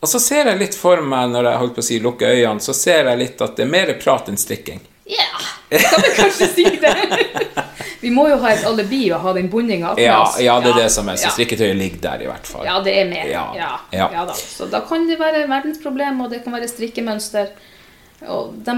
Og 0.00 0.08
så 0.08 0.18
ser 0.20 0.48
jeg 0.50 0.58
litt 0.60 0.74
for 0.76 1.00
meg, 1.04 1.28
når 1.32 1.50
jeg 1.50 1.60
holdt 1.60 1.76
på 1.76 1.84
å 1.84 1.86
si 1.90 2.00
lukke 2.00 2.32
øynene, 2.32 2.64
så 2.64 2.72
ser 2.76 3.12
jeg 3.12 3.20
litt 3.20 3.44
at 3.44 3.54
det 3.56 3.64
er 3.66 3.70
mer 3.76 3.92
prat 4.00 4.28
enn 4.32 4.40
strikking. 4.40 4.80
Ja, 5.04 5.28
kan 5.68 6.00
vi 6.00 6.10
kanskje 6.16 6.48
si 6.56 6.64
det. 6.80 6.96
Vi 8.04 8.10
må 8.12 8.26
jo 8.28 8.36
ha 8.42 8.50
et 8.52 8.64
alibi 8.68 9.02
og 9.16 9.22
ha 9.24 9.32
den 9.36 9.46
bondinga 9.52 9.94
Ja, 10.00 10.18
ja, 10.42 10.58
det 10.60 10.74
er 10.74 10.82
det 10.82 10.88
som 10.92 11.08
er, 11.08 11.16
så 11.20 11.30
strikketøyet 11.32 11.78
ligger 11.78 12.02
der 12.02 12.24
i 12.26 12.28
hvert 12.28 12.48
fall. 12.48 12.66
Ja, 12.68 12.74
det 12.84 12.96
er 13.00 13.06
med. 13.08 13.30
Ja, 13.30 13.44
Ja, 13.56 13.70
ja. 13.94 14.08
ja. 14.12 14.24
da. 14.28 14.34
Så 14.36 14.68
da 14.72 14.82
kan 14.84 15.06
det 15.08 15.16
være 15.20 15.46
verdensproblem, 15.48 16.20
og 16.20 16.34
det 16.34 16.42
kan 16.44 16.52
være 16.52 16.68
strikkemønster. 16.68 17.54
Og 18.28 18.52
de 18.66 18.74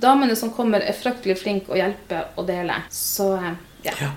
damene 0.00 0.36
som 0.36 0.52
kommer, 0.56 0.80
er 0.80 0.96
fryktelig 0.96 1.36
flinke 1.42 1.72
å 1.72 1.78
hjelpe 1.78 2.24
og 2.40 2.48
dele. 2.48 2.80
Så 2.92 3.34
eh, 3.36 3.52
ja. 3.84 3.94
Ja. 4.00 4.10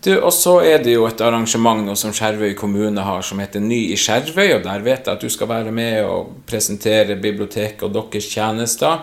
Du, 0.00 0.14
og 0.16 0.32
så 0.32 0.54
er 0.64 0.80
det 0.80 0.94
jo 0.94 1.04
et 1.04 1.20
arrangement 1.20 1.84
nå 1.84 1.92
som 1.98 2.12
Skjervøy 2.16 2.54
kommune 2.56 3.02
har, 3.04 3.20
som 3.26 3.40
heter 3.42 3.60
Ny 3.60 3.90
i 3.92 3.98
Skjervøy, 4.00 4.54
og 4.54 4.62
der 4.64 4.84
vet 4.86 5.04
jeg 5.04 5.12
at 5.12 5.24
du 5.24 5.28
skal 5.32 5.50
være 5.50 5.74
med 5.76 5.98
og 6.06 6.38
presentere 6.48 7.18
biblioteket 7.20 7.84
og 7.84 7.92
deres 7.98 8.30
tjenester. 8.32 9.02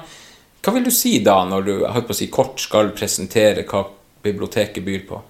Hva 0.66 0.74
vil 0.74 0.88
du 0.88 0.92
si 0.92 1.20
da, 1.24 1.44
når 1.46 1.68
du 1.68 1.74
holdt 1.86 2.10
på 2.10 2.16
å 2.16 2.18
si, 2.18 2.30
kort 2.34 2.64
skal 2.64 2.90
presentere 2.98 3.68
hva 3.70 3.84
biblioteket 4.28 4.86
byr 4.86 5.08
på? 5.10 5.24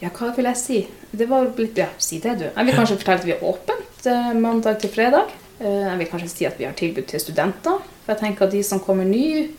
ja, 0.00 0.10
hva 0.12 0.30
vil 0.36 0.48
jeg 0.50 0.60
si? 0.60 0.78
Det 1.16 1.26
var 1.30 1.46
litt, 1.56 1.78
ja, 1.80 1.88
Si 1.98 2.18
det, 2.20 2.34
du. 2.40 2.46
Jeg 2.50 2.68
vil 2.68 2.76
kanskje 2.76 2.98
fortelle 3.00 3.22
at 3.22 3.26
vi 3.28 3.34
er 3.36 3.44
åpent 3.48 4.08
eh, 4.10 4.32
mandag 4.36 4.80
til 4.82 4.92
fredag. 4.92 5.30
Eh, 5.58 5.86
jeg 5.86 5.98
vil 6.02 6.10
kanskje 6.10 6.32
si 6.32 6.48
at 6.48 6.58
vi 6.60 6.66
har 6.68 6.74
tilbud 6.76 7.06
til 7.08 7.22
studenter. 7.22 7.78
For 8.04 8.12
jeg 8.12 8.20
tenker 8.20 8.46
at 8.46 8.52
de 8.52 8.62
som 8.66 8.82
kommer 8.84 9.08
ny, 9.08 9.54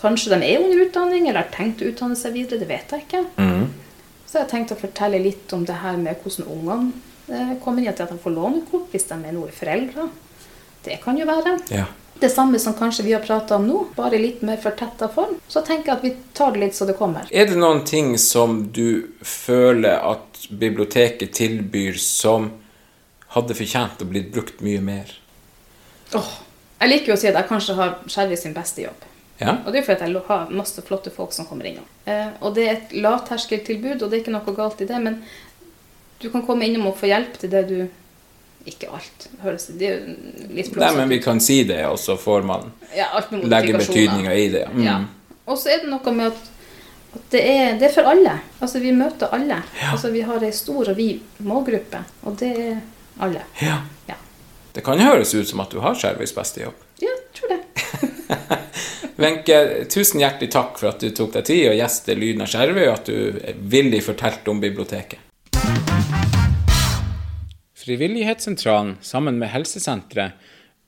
kanskje 0.00 0.34
de 0.34 0.40
er 0.46 0.60
under 0.60 0.84
utdanning 0.84 1.28
eller 1.28 1.46
har 1.46 1.54
tenkt 1.54 1.80
å 1.80 1.88
utdanne 1.88 2.18
seg 2.18 2.36
videre. 2.36 2.60
Det 2.60 2.68
vet 2.68 2.92
jeg 2.92 3.06
ikke. 3.06 3.22
Mhm. 3.40 3.70
Så 4.26 4.38
jeg 4.38 4.44
har 4.44 4.50
tenkt 4.52 4.74
å 4.74 4.78
fortelle 4.78 5.18
litt 5.24 5.52
om 5.56 5.64
det 5.66 5.80
her 5.80 5.96
med 5.98 6.20
hvordan 6.22 6.52
ungene 6.52 6.92
eh, 7.32 7.56
kommer 7.64 7.82
inn, 7.82 7.88
at 7.90 7.98
de 8.04 8.20
får 8.20 8.36
lånekort 8.36 8.92
hvis 8.92 9.08
de 9.08 9.16
er 9.16 9.34
noe 9.34 9.50
foreldre. 9.54 10.10
Det 10.84 11.00
kan 11.02 11.18
jo 11.18 11.26
være. 11.26 11.56
Ja. 11.72 11.88
Det 12.20 12.28
samme 12.28 12.58
som 12.60 12.74
kanskje 12.76 13.06
vi 13.06 13.12
har 13.16 13.22
prata 13.24 13.56
om 13.56 13.66
nå, 13.66 13.78
bare 13.96 14.18
i 14.18 14.22
litt 14.22 14.42
mer 14.44 14.58
fortetta 14.60 15.08
form. 15.08 15.38
Så 15.48 15.62
tenker 15.64 15.88
jeg 15.88 15.96
at 15.96 16.04
vi 16.04 16.10
tar 16.36 16.52
det 16.52 16.60
litt 16.60 16.76
så 16.76 16.84
det 16.88 16.98
kommer. 16.98 17.28
Er 17.30 17.48
det 17.48 17.56
noen 17.56 17.80
ting 17.88 18.12
som 18.20 18.66
du 18.76 19.08
føler 19.24 19.96
at 20.04 20.44
biblioteket 20.50 21.32
tilbyr 21.38 21.96
som 22.00 22.50
hadde 23.36 23.56
fortjent 23.56 24.02
å 24.04 24.08
bli 24.10 24.24
brukt 24.34 24.60
mye 24.64 24.82
mer? 24.84 25.14
Åh, 26.18 26.32
jeg 26.80 26.92
liker 26.92 27.12
jo 27.12 27.16
å 27.16 27.20
si 27.22 27.30
at 27.30 27.38
jeg 27.38 27.48
kanskje 27.48 27.78
har 27.78 27.96
Skjervi 28.08 28.36
sin 28.40 28.56
beste 28.56 28.84
jobb. 28.84 29.06
Ja? 29.40 29.56
Og 29.64 29.72
det 29.72 29.80
er 29.80 29.86
fordi 29.86 30.10
jeg 30.10 30.24
har 30.26 30.52
masse 30.52 30.84
flotte 30.84 31.12
folk 31.14 31.32
som 31.32 31.46
kommer 31.48 31.68
innom. 31.70 31.86
Eh, 32.04 32.28
og 32.44 32.52
det 32.56 32.66
er 32.66 32.74
et 32.74 32.92
lavterskeltilbud, 33.00 34.02
og 34.02 34.10
det 34.10 34.18
er 34.18 34.22
ikke 34.24 34.34
noe 34.34 34.56
galt 34.56 34.82
i 34.84 34.88
det, 34.88 35.00
men 35.00 35.22
du 36.20 36.28
kan 36.28 36.44
komme 36.44 36.68
innom 36.68 36.90
og 36.90 36.98
få 37.00 37.08
hjelp 37.08 37.38
til 37.40 37.52
det 37.52 37.64
du 37.70 37.78
Ikke 38.68 38.90
alt. 38.92 39.26
Høres, 39.40 39.66
det 39.80 39.88
er 39.88 39.98
jo 39.98 40.14
litt 40.52 40.74
Nei, 40.76 40.90
men 40.96 41.08
vi 41.08 41.18
kan 41.24 41.40
si 41.40 41.62
det, 41.64 41.80
og 41.88 41.96
så 42.00 42.16
får 42.20 42.44
man 42.44 42.66
ja, 42.96 43.08
legge 43.32 43.78
betydninga 43.78 44.34
i 44.36 44.48
det. 44.52 44.66
Mm. 44.74 44.82
Ja. 44.84 44.98
Og 45.48 45.58
så 45.58 45.72
er 45.72 45.84
det 45.84 45.90
noe 45.90 46.12
med 46.14 46.28
at, 46.28 46.50
at 47.16 47.22
det, 47.32 47.40
er, 47.40 47.78
det 47.80 47.88
er 47.88 47.94
for 47.94 48.10
alle. 48.10 48.36
Altså 48.60 48.82
Vi 48.82 48.92
møter 48.92 49.32
alle. 49.34 49.62
Altså 49.90 50.12
Vi 50.12 50.24
har 50.28 50.44
ei 50.44 50.52
stor 50.54 50.92
og 50.92 50.98
vid 50.98 51.44
målgruppe, 51.46 52.04
og 52.28 52.36
det 52.42 52.52
er 52.52 52.76
alle. 53.20 53.46
Ja. 53.62 53.80
Ja, 54.08 54.18
Det 54.74 54.84
kan 54.86 55.00
høres 55.00 55.34
ut 55.34 55.48
som 55.48 55.64
at 55.64 55.72
du 55.72 55.80
har 55.80 55.96
Skjervøys 55.96 56.36
beste 56.36 56.62
jobb. 56.66 56.84
ja 57.00 57.16
tror 57.34 57.56
det. 57.56 57.60
Wenche, 59.20 59.84
tusen 59.90 60.20
hjertelig 60.20 60.50
takk 60.52 60.78
for 60.80 60.92
at 60.92 61.00
du 61.02 61.10
tok 61.16 61.32
deg 61.34 61.44
tid 61.48 61.66
å 61.70 61.74
gjeste 61.76 62.14
Lyden 62.16 62.44
av 62.44 62.52
Skjervøy, 62.52 62.86
og 62.86 62.94
at 62.94 63.10
du 63.10 63.58
villig 63.72 64.04
fortalte 64.06 64.52
om 64.52 64.60
biblioteket. 64.62 65.29
Frivillighetssentralen 67.80 68.98
sammen 69.00 69.38
med 69.40 69.48
helsesenteret 69.54 70.36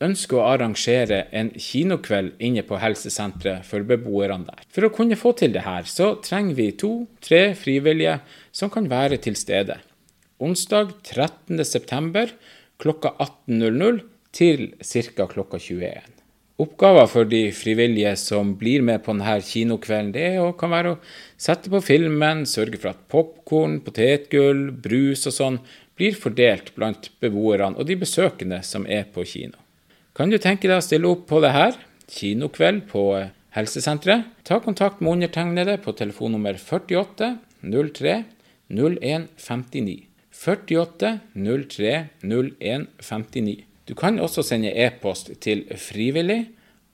ønsker 0.03 0.37
å 0.37 0.49
arrangere 0.51 1.23
en 1.33 1.53
kinokveld 1.57 2.41
inne 2.43 2.65
på 2.67 2.81
helsesenteret 2.83 3.65
for 3.65 3.87
beboerne 3.87 4.49
der. 4.49 4.65
For 4.75 4.89
å 4.89 4.93
kunne 4.93 5.17
få 5.17 5.33
til 5.39 5.55
det 5.55 5.65
her, 5.65 5.87
så 5.89 6.17
trenger 6.25 6.59
vi 6.59 6.69
to-tre 6.77 7.55
frivillige 7.57 8.19
som 8.53 8.73
kan 8.73 8.91
være 8.93 9.21
til 9.25 9.39
stede. 9.39 9.79
Onsdag 10.43 10.97
13.9. 11.07 12.33
klokka 12.83 13.15
18.00 13.23 14.03
til 14.35 14.73
ca. 14.83 15.29
klokka 15.31 15.63
21. 15.63 16.19
Oppgaver 16.63 17.07
for 17.09 17.27
de 17.27 17.47
frivillige 17.57 18.13
som 18.21 18.53
blir 18.59 18.83
med 18.85 19.01
på 19.03 19.15
denne 19.15 19.39
kinokvelden, 19.43 20.11
det 20.13 20.27
er 20.35 20.53
kan 20.59 20.71
være 20.71 20.93
å 20.93 20.99
sette 21.41 21.73
på 21.73 21.81
filmen, 21.83 22.45
sørge 22.47 22.79
for 22.79 22.93
at 22.93 23.01
popkorn, 23.11 23.81
potetgull, 23.87 24.69
brus 24.85 25.25
og 25.31 25.35
sånn 25.39 25.59
blir 25.99 26.17
fordelt 26.19 26.73
blant 26.77 27.11
beboerne 27.23 27.79
og 27.79 27.89
de 27.89 27.99
besøkende 28.01 28.63
som 28.67 28.87
er 28.87 29.07
på 29.13 29.25
kino. 29.29 29.59
Kan 30.17 30.33
du 30.33 30.39
tenke 30.39 30.69
deg 30.69 30.81
å 30.81 30.85
stille 30.85 31.09
opp 31.09 31.27
på 31.31 31.41
det 31.45 31.53
her? 31.55 31.77
Kinokveld 32.13 32.85
på 32.91 33.07
eh, 33.17 33.31
helsesenteret? 33.57 34.29
Ta 34.45 34.61
kontakt 34.61 35.01
med 35.01 35.17
undertegnede 35.17 35.79
på 35.81 35.95
telefonnummer 35.97 36.59
48 36.61 37.37
03 37.63 38.25
01 38.73 39.29
59. 39.41 40.09
48 40.33 41.21
03 41.35 42.09
01 42.25 42.87
59. 43.01 43.65
Du 43.89 43.95
kan 43.99 44.21
også 44.21 44.43
sende 44.47 44.73
e-post 44.77 45.31
til 45.45 45.65
frivillig 45.81 46.47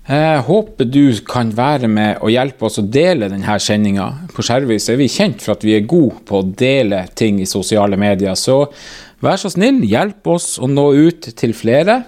Jeg 0.05 0.43
håper 0.45 0.85
du 0.85 1.15
kan 1.25 1.49
være 1.57 1.89
med 1.89 2.19
og 2.21 2.35
hjelpe 2.35 2.67
oss 2.69 2.77
å 2.83 2.85
dele 2.85 3.31
denne 3.33 3.55
sendinga. 3.65 4.09
På 4.37 4.45
Skjervøy 4.45 4.77
er 4.77 4.99
vi 5.01 5.07
kjent 5.09 5.41
for 5.41 5.55
at 5.55 5.65
vi 5.65 5.73
er 5.79 5.87
gode 5.89 6.19
på 6.29 6.43
å 6.43 6.45
dele 6.45 7.07
ting 7.17 7.39
i 7.41 7.49
sosiale 7.49 7.97
medier, 7.97 8.37
så 8.37 8.67
vær 9.25 9.41
så 9.41 9.49
snill, 9.55 9.81
hjelp 9.89 10.29
oss 10.29 10.59
å 10.61 10.69
nå 10.69 10.85
ut 10.99 11.31
til 11.41 11.57
flere. 11.57 12.03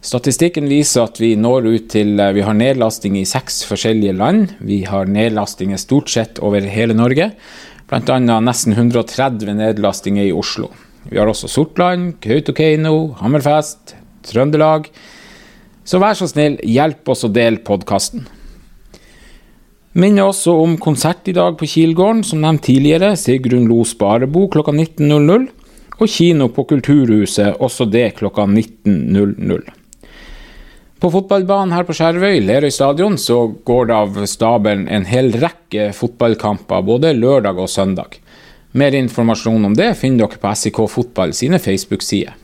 Statistikken 0.00 0.72
viser 0.72 1.04
at 1.04 1.20
vi 1.20 1.34
når 1.36 1.68
ut 1.68 1.92
til 1.92 2.16
Vi 2.16 2.48
har 2.48 2.56
nedlasting 2.56 3.20
i 3.20 3.28
seks 3.28 3.66
forskjellige 3.68 4.16
land. 4.16 4.56
Vi 4.64 4.86
har 4.88 5.04
nedlastinger 5.04 5.76
stort 5.76 6.08
sett 6.08 6.40
over 6.40 6.64
hele 6.64 6.96
Norge. 6.96 7.34
Bl.a. 7.92 8.20
nesten 8.40 8.72
130 8.72 9.52
nedlastinger 9.52 10.30
i 10.30 10.32
Oslo. 10.32 10.72
Vi 11.10 11.20
har 11.20 11.28
også 11.28 11.50
Sortland, 11.50 12.22
Kautokeino, 12.24 13.18
Hammerfest, 13.20 13.98
Trøndelag. 14.28 14.88
Så 15.84 15.98
vær 16.02 16.14
så 16.18 16.28
snill, 16.30 16.60
hjelp 16.62 17.08
oss 17.10 17.26
å 17.26 17.32
dele 17.32 17.62
podkasten. 17.66 18.24
Minner 19.92 20.30
også 20.30 20.54
om 20.56 20.78
konsert 20.80 21.26
i 21.28 21.34
dag 21.36 21.58
på 21.60 21.68
Kilgården, 21.68 22.22
som 22.24 22.40
nevnt 22.40 22.64
tidligere. 22.64 23.12
Sigrun 23.20 23.66
Lo 23.68 23.82
Sparebo 23.84 24.46
klokka 24.52 24.72
19.00. 24.72 25.50
Og 26.00 26.08
kino 26.08 26.48
på 26.50 26.64
Kulturhuset, 26.70 27.60
også 27.60 27.84
det 27.92 28.14
klokka 28.18 28.46
19.00. 28.48 29.68
På 31.02 31.10
fotballbanen 31.10 31.74
her 31.74 31.84
på 31.84 31.94
Skjervøy, 31.98 32.40
Lerøy 32.46 32.70
stadion, 32.70 33.18
så 33.18 33.48
går 33.66 33.88
det 33.90 33.94
av 33.98 34.18
stabelen 34.30 34.86
en 34.86 35.06
hel 35.06 35.32
rekke 35.34 35.90
fotballkamper 35.98 36.84
både 36.86 37.10
lørdag 37.18 37.58
og 37.58 37.70
søndag. 37.70 38.20
Mer 38.78 38.94
informasjon 38.96 39.66
om 39.68 39.74
det 39.76 39.92
finner 40.00 40.24
dere 40.24 40.40
på 40.40 40.54
SIK 40.56 40.78
Fotball 40.88 41.34
sine 41.36 41.58
Facebook-sider. 41.60 42.38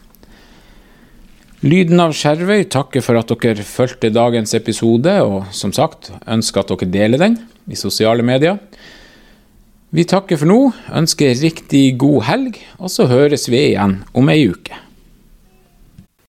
Lyden 1.59 1.99
av 1.99 2.13
Skjervøy 2.15 2.69
takker 2.71 3.03
for 3.03 3.19
at 3.19 3.33
dere 3.43 3.65
fulgte 3.67 4.13
dagens 4.15 4.53
episode, 4.55 5.11
og 5.27 5.49
som 5.51 5.73
sagt 5.75 6.13
ønsker 6.31 6.63
at 6.63 6.71
dere 6.71 6.87
deler 6.95 7.19
den 7.19 7.35
i 7.67 7.75
sosiale 7.75 8.23
medier. 8.23 8.61
Vi 9.91 10.05
takker 10.07 10.39
for 10.39 10.47
nå, 10.47 10.59
ønsker 10.95 11.35
riktig 11.43 11.97
god 11.99 12.29
helg, 12.29 12.61
og 12.79 12.93
så 12.95 13.09
høres 13.11 13.49
vi 13.51 13.73
igjen 13.73 14.05
om 14.15 14.31
ei 14.31 14.45
uke. 14.53 14.79